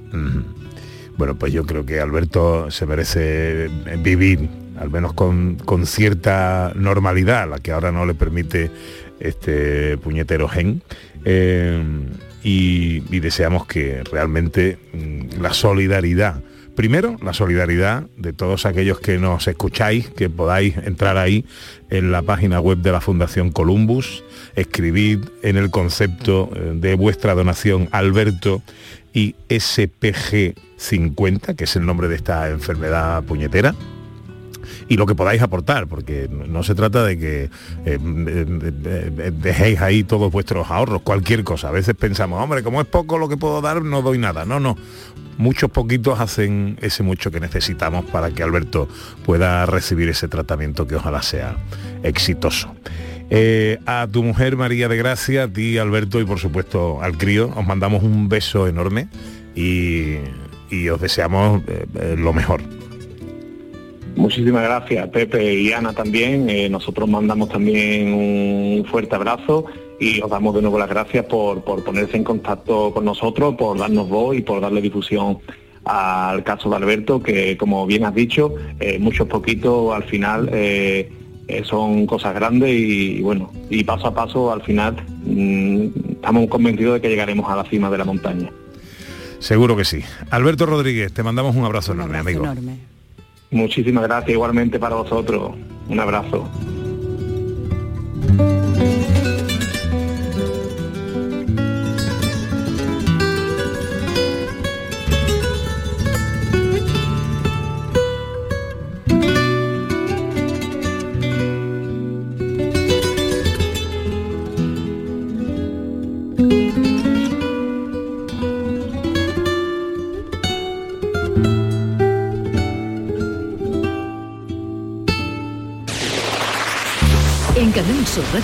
[1.17, 3.69] Bueno, pues yo creo que Alberto se merece
[4.03, 4.47] vivir,
[4.79, 8.71] al menos con, con cierta normalidad, la que ahora no le permite
[9.19, 10.81] este puñetero gen.
[11.25, 11.83] Eh,
[12.43, 16.41] y, y deseamos que realmente mm, la solidaridad,
[16.75, 21.45] primero la solidaridad de todos aquellos que nos escucháis, que podáis entrar ahí
[21.89, 24.23] en la página web de la Fundación Columbus,
[24.55, 28.61] escribid en el concepto eh, de vuestra donación Alberto
[29.13, 33.73] y SPG 50, que es el nombre de esta enfermedad puñetera,
[34.89, 37.49] y lo que podáis aportar, porque no se trata de que eh,
[37.85, 41.69] eh, eh, dejéis ahí todos vuestros ahorros, cualquier cosa.
[41.69, 44.45] A veces pensamos, hombre, como es poco lo que puedo dar, no doy nada.
[44.45, 44.77] No, no.
[45.37, 48.87] Muchos poquitos hacen ese mucho que necesitamos para que Alberto
[49.25, 51.57] pueda recibir ese tratamiento que ojalá sea
[52.01, 52.73] exitoso.
[53.85, 57.67] A tu mujer María de Gracia, a ti Alberto y por supuesto al crío, os
[57.67, 59.09] mandamos un beso enorme
[59.53, 60.17] y,
[60.89, 61.61] os deseamos
[62.17, 62.63] lo mejor.
[64.17, 66.49] Muchísimas gracias, Pepe y Ana también.
[66.49, 69.65] Eh, nosotros mandamos también un fuerte abrazo
[69.99, 73.77] y os damos de nuevo las gracias por, por ponerse en contacto con nosotros, por
[73.77, 75.39] darnos voz y por darle difusión
[75.87, 81.09] al caso de Alberto, que como bien has dicho, eh, muchos poquitos al final eh,
[81.47, 86.95] eh, son cosas grandes y, bueno, y paso a paso al final mm, estamos convencidos
[86.95, 88.49] de que llegaremos a la cima de la montaña.
[89.39, 90.01] Seguro que sí.
[90.29, 92.43] Alberto Rodríguez, te mandamos un abrazo enorme, amigo.
[93.51, 95.53] Muchísimas gracias igualmente para vosotros.
[95.87, 96.47] Un abrazo.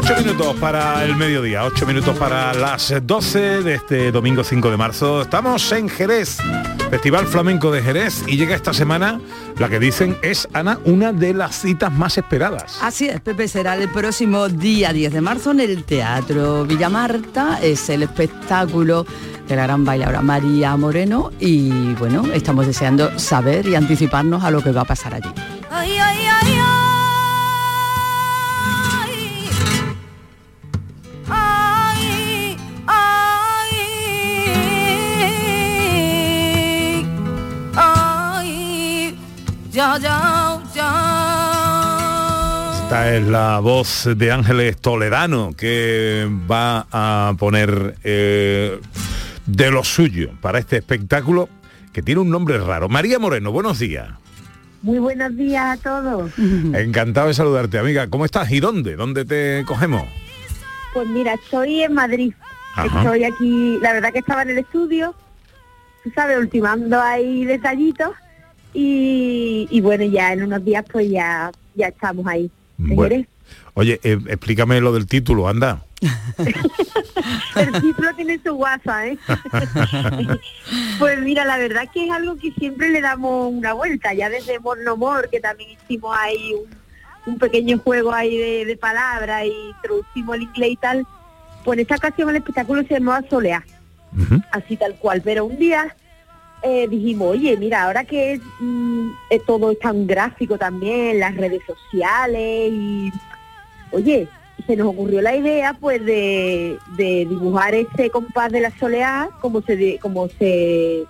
[0.00, 4.76] Ocho minutos para el mediodía, ocho minutos para las 12 de este domingo 5 de
[4.76, 5.22] marzo.
[5.22, 6.38] Estamos en Jerez,
[6.88, 9.20] Festival Flamenco de Jerez, y llega esta semana
[9.58, 12.78] la que dicen es, Ana, una de las citas más esperadas.
[12.80, 17.58] Así es, Pepe, será el próximo día 10 de marzo en el Teatro Villamarta.
[17.60, 19.04] Es el espectáculo
[19.48, 24.62] de la gran bailadora María Moreno y bueno, estamos deseando saber y anticiparnos a lo
[24.62, 25.30] que va a pasar allí.
[25.70, 26.47] Ay, ay, ay, ay.
[26.47, 26.47] Ay,
[39.78, 40.90] ya, ya, ya.
[42.82, 48.80] Esta es la voz de Ángeles Toledano que va a poner eh,
[49.46, 51.48] de lo suyo para este espectáculo
[51.92, 52.88] que tiene un nombre raro.
[52.88, 54.08] María Moreno, buenos días.
[54.82, 56.32] Muy buenos días a todos.
[56.74, 58.08] Encantado de saludarte, amiga.
[58.08, 58.96] ¿Cómo estás y dónde?
[58.96, 60.08] ¿Dónde te cogemos?
[60.92, 62.34] Pues mira, estoy en Madrid.
[62.74, 63.02] Ajá.
[63.02, 65.14] Estoy aquí, la verdad que estaba en el estudio,
[66.02, 68.10] tú sabes, ultimando ahí detallitos
[68.74, 72.50] y, y bueno, ya en unos días pues ya, ya estamos ahí.
[72.78, 73.24] en Bueno.
[73.74, 75.84] Oye, eh, explícame lo del título, anda.
[77.56, 79.18] El título tiene su guasa, ¿eh?
[80.98, 84.60] pues mira, la verdad que es algo que siempre le damos una vuelta, ya desde
[84.60, 89.44] More No More, que también hicimos ahí un, un pequeño juego ahí de, de palabras
[89.44, 91.06] y introducimos el inglés y tal,
[91.64, 93.64] pues en esta ocasión el espectáculo se llamaba Soleá,
[94.52, 95.94] así tal cual, pero un día
[96.62, 101.36] eh, dijimos, oye, mira, ahora que es, mm, eh, todo es tan gráfico también, las
[101.36, 103.12] redes sociales y
[103.92, 104.28] oye,
[104.66, 109.98] se nos ocurrió la idea pues de, dibujar ese compás de la soleá como se
[109.98, 111.04] como se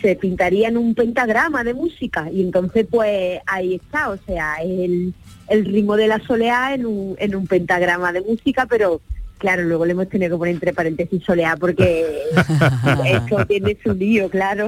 [0.00, 5.12] se pintaría en un pentagrama de música y entonces pues ahí está, o sea, el,
[5.48, 9.00] el ritmo de la soleá en un, en un pentagrama de música, pero
[9.38, 12.06] claro, luego le hemos tenido que poner entre paréntesis soleá porque
[13.06, 14.66] esto tiene su lío, claro.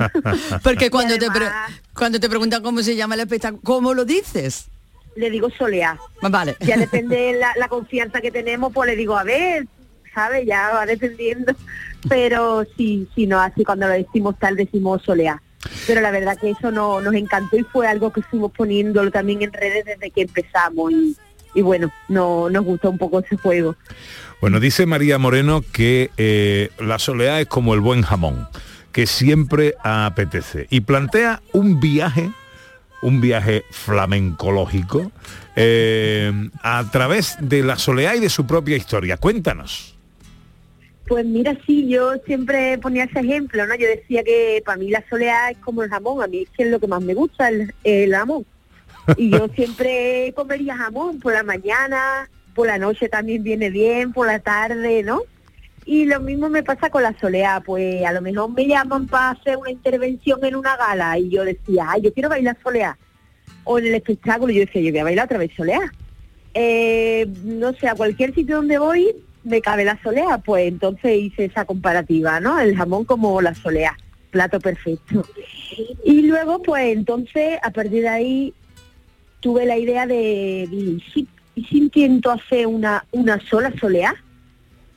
[0.62, 1.50] Porque cuando te, pre-
[1.94, 4.68] cuando te preguntan cómo se llama el espectáculo, ¿cómo lo dices?
[5.16, 5.98] Le digo soleá.
[6.22, 6.56] Vale.
[6.60, 9.66] Ya depende de la, la confianza que tenemos, pues le digo, a ver,
[10.14, 10.46] ¿sabes?
[10.46, 11.52] Ya va dependiendo.
[12.08, 15.42] Pero sí, sí, no, así cuando lo decimos tal, decimos soleá.
[15.86, 19.42] Pero la verdad que eso no, nos encantó y fue algo que fuimos poniéndolo también
[19.42, 20.90] en redes desde que empezamos.
[20.92, 21.16] Y,
[21.54, 23.76] y bueno, no, nos gustó un poco ese juego.
[24.40, 28.48] Bueno, dice María Moreno que eh, la soleá es como el buen jamón,
[28.90, 30.66] que siempre apetece.
[30.70, 32.30] Y plantea un viaje,
[33.02, 35.12] un viaje flamencológico,
[35.56, 36.32] eh,
[36.62, 39.18] a través de la soleá y de su propia historia.
[39.18, 39.94] Cuéntanos.
[41.06, 43.74] Pues mira, sí, yo siempre ponía ese ejemplo, ¿no?
[43.74, 46.62] Yo decía que para mí la soleá es como el jamón, a mí es que
[46.62, 48.46] es lo que más me gusta, el, el jamón.
[49.18, 52.30] Y yo siempre comería jamón por la mañana,
[52.60, 55.22] por la noche también viene bien, por la tarde, ¿no?
[55.86, 59.30] Y lo mismo me pasa con la soleá, pues a lo mejor me llaman para
[59.30, 62.98] hacer una intervención en una gala y yo decía, ay, yo quiero bailar soleá.
[63.64, 65.80] O en el espectáculo yo decía, yo voy a bailar otra vez soleá.
[66.52, 69.10] Eh, no sé, a cualquier sitio donde voy
[69.42, 72.60] me cabe la soleá, pues entonces hice esa comparativa, ¿no?
[72.60, 73.96] El jamón como la soleá,
[74.30, 75.24] plato perfecto.
[76.04, 78.54] Y luego, pues entonces, a partir de ahí,
[79.40, 84.14] tuve la idea de, dije, ¿y si, y si intento hacer una, una sola soleá?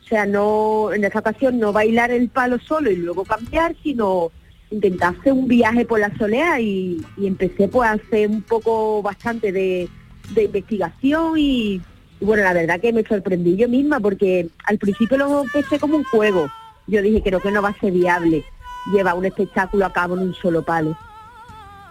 [0.03, 4.31] O sea, no, en esta ocasión no bailar el palo solo y luego cambiar, sino
[4.69, 9.51] intentar hacer un viaje por la soleá y, empecé pues a hacer un poco bastante
[9.51, 9.87] de,
[10.33, 11.81] de investigación y,
[12.19, 16.03] bueno, la verdad que me sorprendí yo misma porque al principio lo pensé como un
[16.03, 16.49] juego.
[16.87, 18.43] Yo dije, creo que no va a ser viable
[18.91, 20.97] llevar un espectáculo a cabo en un solo palo.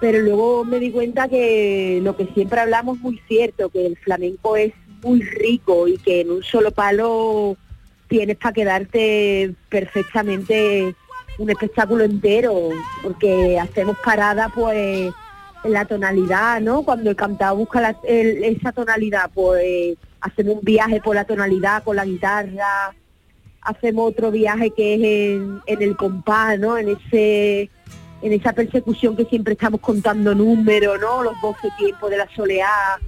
[0.03, 3.97] Pero luego me di cuenta que lo que siempre hablamos es muy cierto, que el
[3.99, 7.57] flamenco es muy rico y que en un solo palo
[8.09, 10.97] tienes para quedarte perfectamente
[11.39, 15.13] un espectáculo entero, porque hacemos parada pues
[15.63, 16.83] en la tonalidad, ¿no?
[16.83, 21.85] Cuando el cantado busca la- el- esa tonalidad, pues hacemos un viaje por la tonalidad
[21.85, 22.93] con la guitarra,
[23.61, 26.77] hacemos otro viaje que es en, en el compás, ¿no?
[26.77, 27.71] En ese
[28.23, 31.23] en esa persecución que siempre estamos contando números, ¿no?
[31.23, 32.99] Los 12 tiempos de la soleá,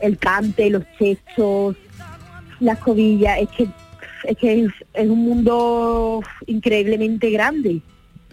[0.00, 1.76] el cante, los textos,
[2.60, 3.68] las cobillas, es que
[4.24, 7.82] es que es, es un mundo increíblemente grande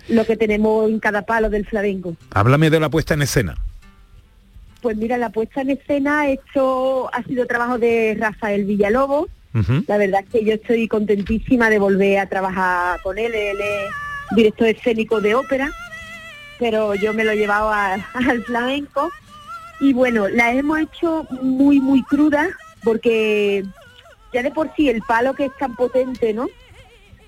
[0.08, 2.16] lo que tenemos en cada palo del flamenco.
[2.32, 3.56] Háblame de la puesta en escena.
[4.82, 9.28] Pues mira, la puesta en escena, esto ha sido trabajo de Rafael Villalobos.
[9.86, 13.36] La verdad es que yo estoy contentísima de volver a trabajar con él.
[13.36, 15.70] Él es director escénico de ópera,
[16.62, 19.12] pero yo me lo he llevado a- al flamenco.
[19.80, 22.49] Y bueno, la hemos hecho muy, muy cruda,
[22.84, 23.66] porque
[24.32, 26.47] ya de por sí el palo que es tan potente, ¿no?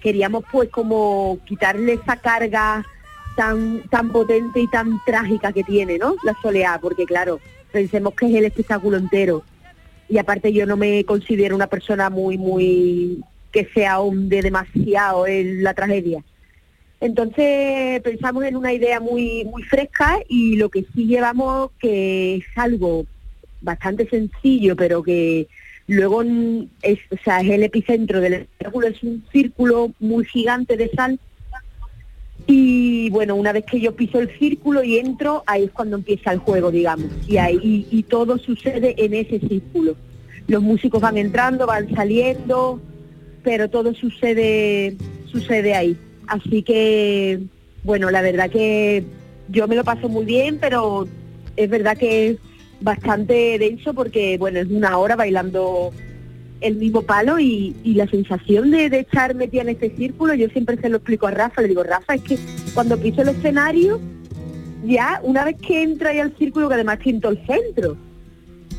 [0.01, 2.85] Queríamos pues como quitarle esa carga
[3.35, 6.15] tan tan potente y tan trágica que tiene, ¿no?
[6.23, 7.39] La soleá, porque claro,
[7.71, 9.43] pensemos que es el espectáculo entero.
[10.07, 15.63] Y aparte yo no me considero una persona muy, muy que se ahonde demasiado en
[15.63, 16.23] la tragedia.
[17.03, 22.45] Entonces pensamos en una idea muy, muy fresca y lo que sí llevamos que es
[22.55, 23.05] algo
[23.59, 25.49] bastante sencillo, pero que
[25.87, 26.23] luego
[26.81, 31.19] es, es el epicentro del espectáculo, es un círculo muy gigante de sal
[32.47, 36.31] y bueno, una vez que yo piso el círculo y entro, ahí es cuando empieza
[36.31, 37.07] el juego, digamos.
[37.27, 39.97] Y ahí y todo sucede en ese círculo.
[40.47, 42.79] Los músicos van entrando, van saliendo,
[43.43, 44.95] pero todo sucede
[45.29, 45.97] sucede ahí.
[46.33, 47.39] Así que
[47.83, 49.05] bueno, la verdad que
[49.49, 51.07] yo me lo paso muy bien, pero
[51.55, 52.37] es verdad que es
[52.81, 55.91] bastante denso porque bueno, es una hora bailando
[56.59, 60.77] el mismo palo y, la sensación de, de estar metida en este círculo, yo siempre
[60.77, 62.39] se lo explico a Rafa, le digo, Rafa, es que
[62.73, 63.99] cuando piso el escenario,
[64.85, 67.95] ya una vez que entra ahí al círculo, que además siento el centro,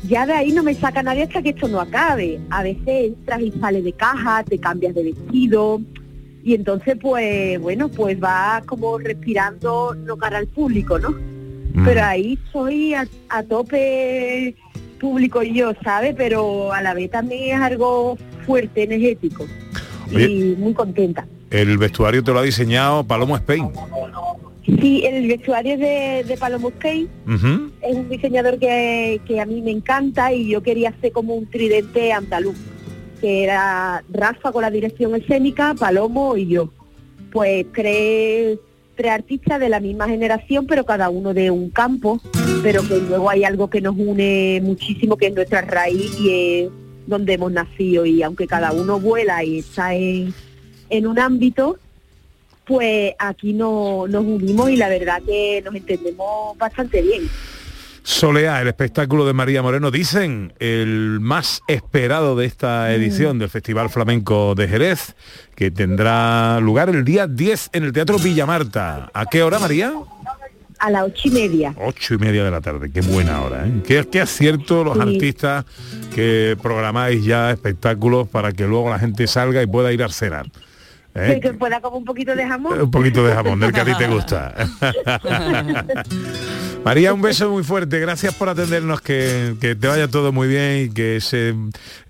[0.09, 2.39] ya de ahí no me saca nadie hasta que esto no acabe.
[2.49, 5.79] A veces entras y sales de caja, te cambias de vestido
[6.45, 11.13] y entonces pues bueno, pues vas como respirando no cara al público, ¿no?
[11.83, 14.55] Pero ahí estoy a, a tope
[15.01, 16.13] público y yo, ¿sabe?
[16.13, 19.45] Pero a la vez también es algo fuerte, energético
[20.07, 20.29] Oye.
[20.29, 21.27] y muy contenta.
[21.49, 23.69] El vestuario te lo ha diseñado Palomo Spain.
[24.65, 27.71] Sí, el vestuario de, de Palomo Ujú.
[27.81, 31.45] es un diseñador que, que a mí me encanta y yo quería hacer como un
[31.47, 32.57] tridente andaluz,
[33.25, 36.69] que era Rafa con la dirección escénica, Palomo y yo.
[37.31, 38.59] Pues tres,
[38.95, 42.21] tres artistas de la misma generación, pero cada uno de un campo,
[42.61, 46.29] pero que luego hay algo que nos une muchísimo, que es nuestra raíz y
[46.65, 46.69] es
[47.07, 48.05] donde hemos nacido.
[48.05, 50.31] Y aunque cada uno vuela y está en,
[50.91, 51.79] en un ámbito,
[52.63, 57.23] pues aquí no, nos unimos y la verdad que nos entendemos bastante bien.
[58.07, 63.89] Soleá, el espectáculo de María Moreno, dicen el más esperado de esta edición del Festival
[63.89, 65.15] Flamenco de Jerez,
[65.55, 69.09] que tendrá lugar el día 10 en el Teatro Villa Marta.
[69.11, 69.91] ¿A qué hora, María?
[70.77, 71.73] A las ocho y media.
[71.83, 73.81] Ocho y media de la tarde, qué buena hora, ¿eh?
[73.83, 75.01] Qué, qué acierto los Sí.
[75.01, 75.65] artistas
[76.13, 80.45] que programáis ya espectáculos para que luego la gente salga y pueda ir a cenar.
[81.15, 81.39] ¿eh?
[81.41, 82.79] Que pueda como un poquito de jamón.
[82.81, 84.53] Un poquito de jamón, del que a ti te gusta.
[86.85, 87.99] María, un beso muy fuerte.
[87.99, 91.55] Gracias por atendernos, que, que te vaya todo muy bien y que ese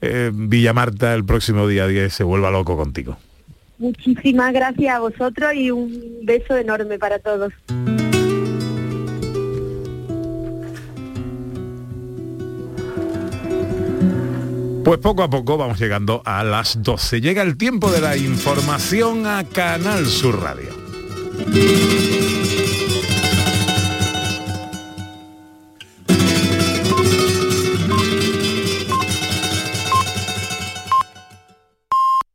[0.01, 3.17] eh, Villa Marta el próximo día 10 se vuelva loco contigo.
[3.77, 7.53] Muchísimas gracias a vosotros y un beso enorme para todos.
[14.83, 17.21] Pues poco a poco vamos llegando a las 12.
[17.21, 20.69] Llega el tiempo de la información a Canal Sur Radio.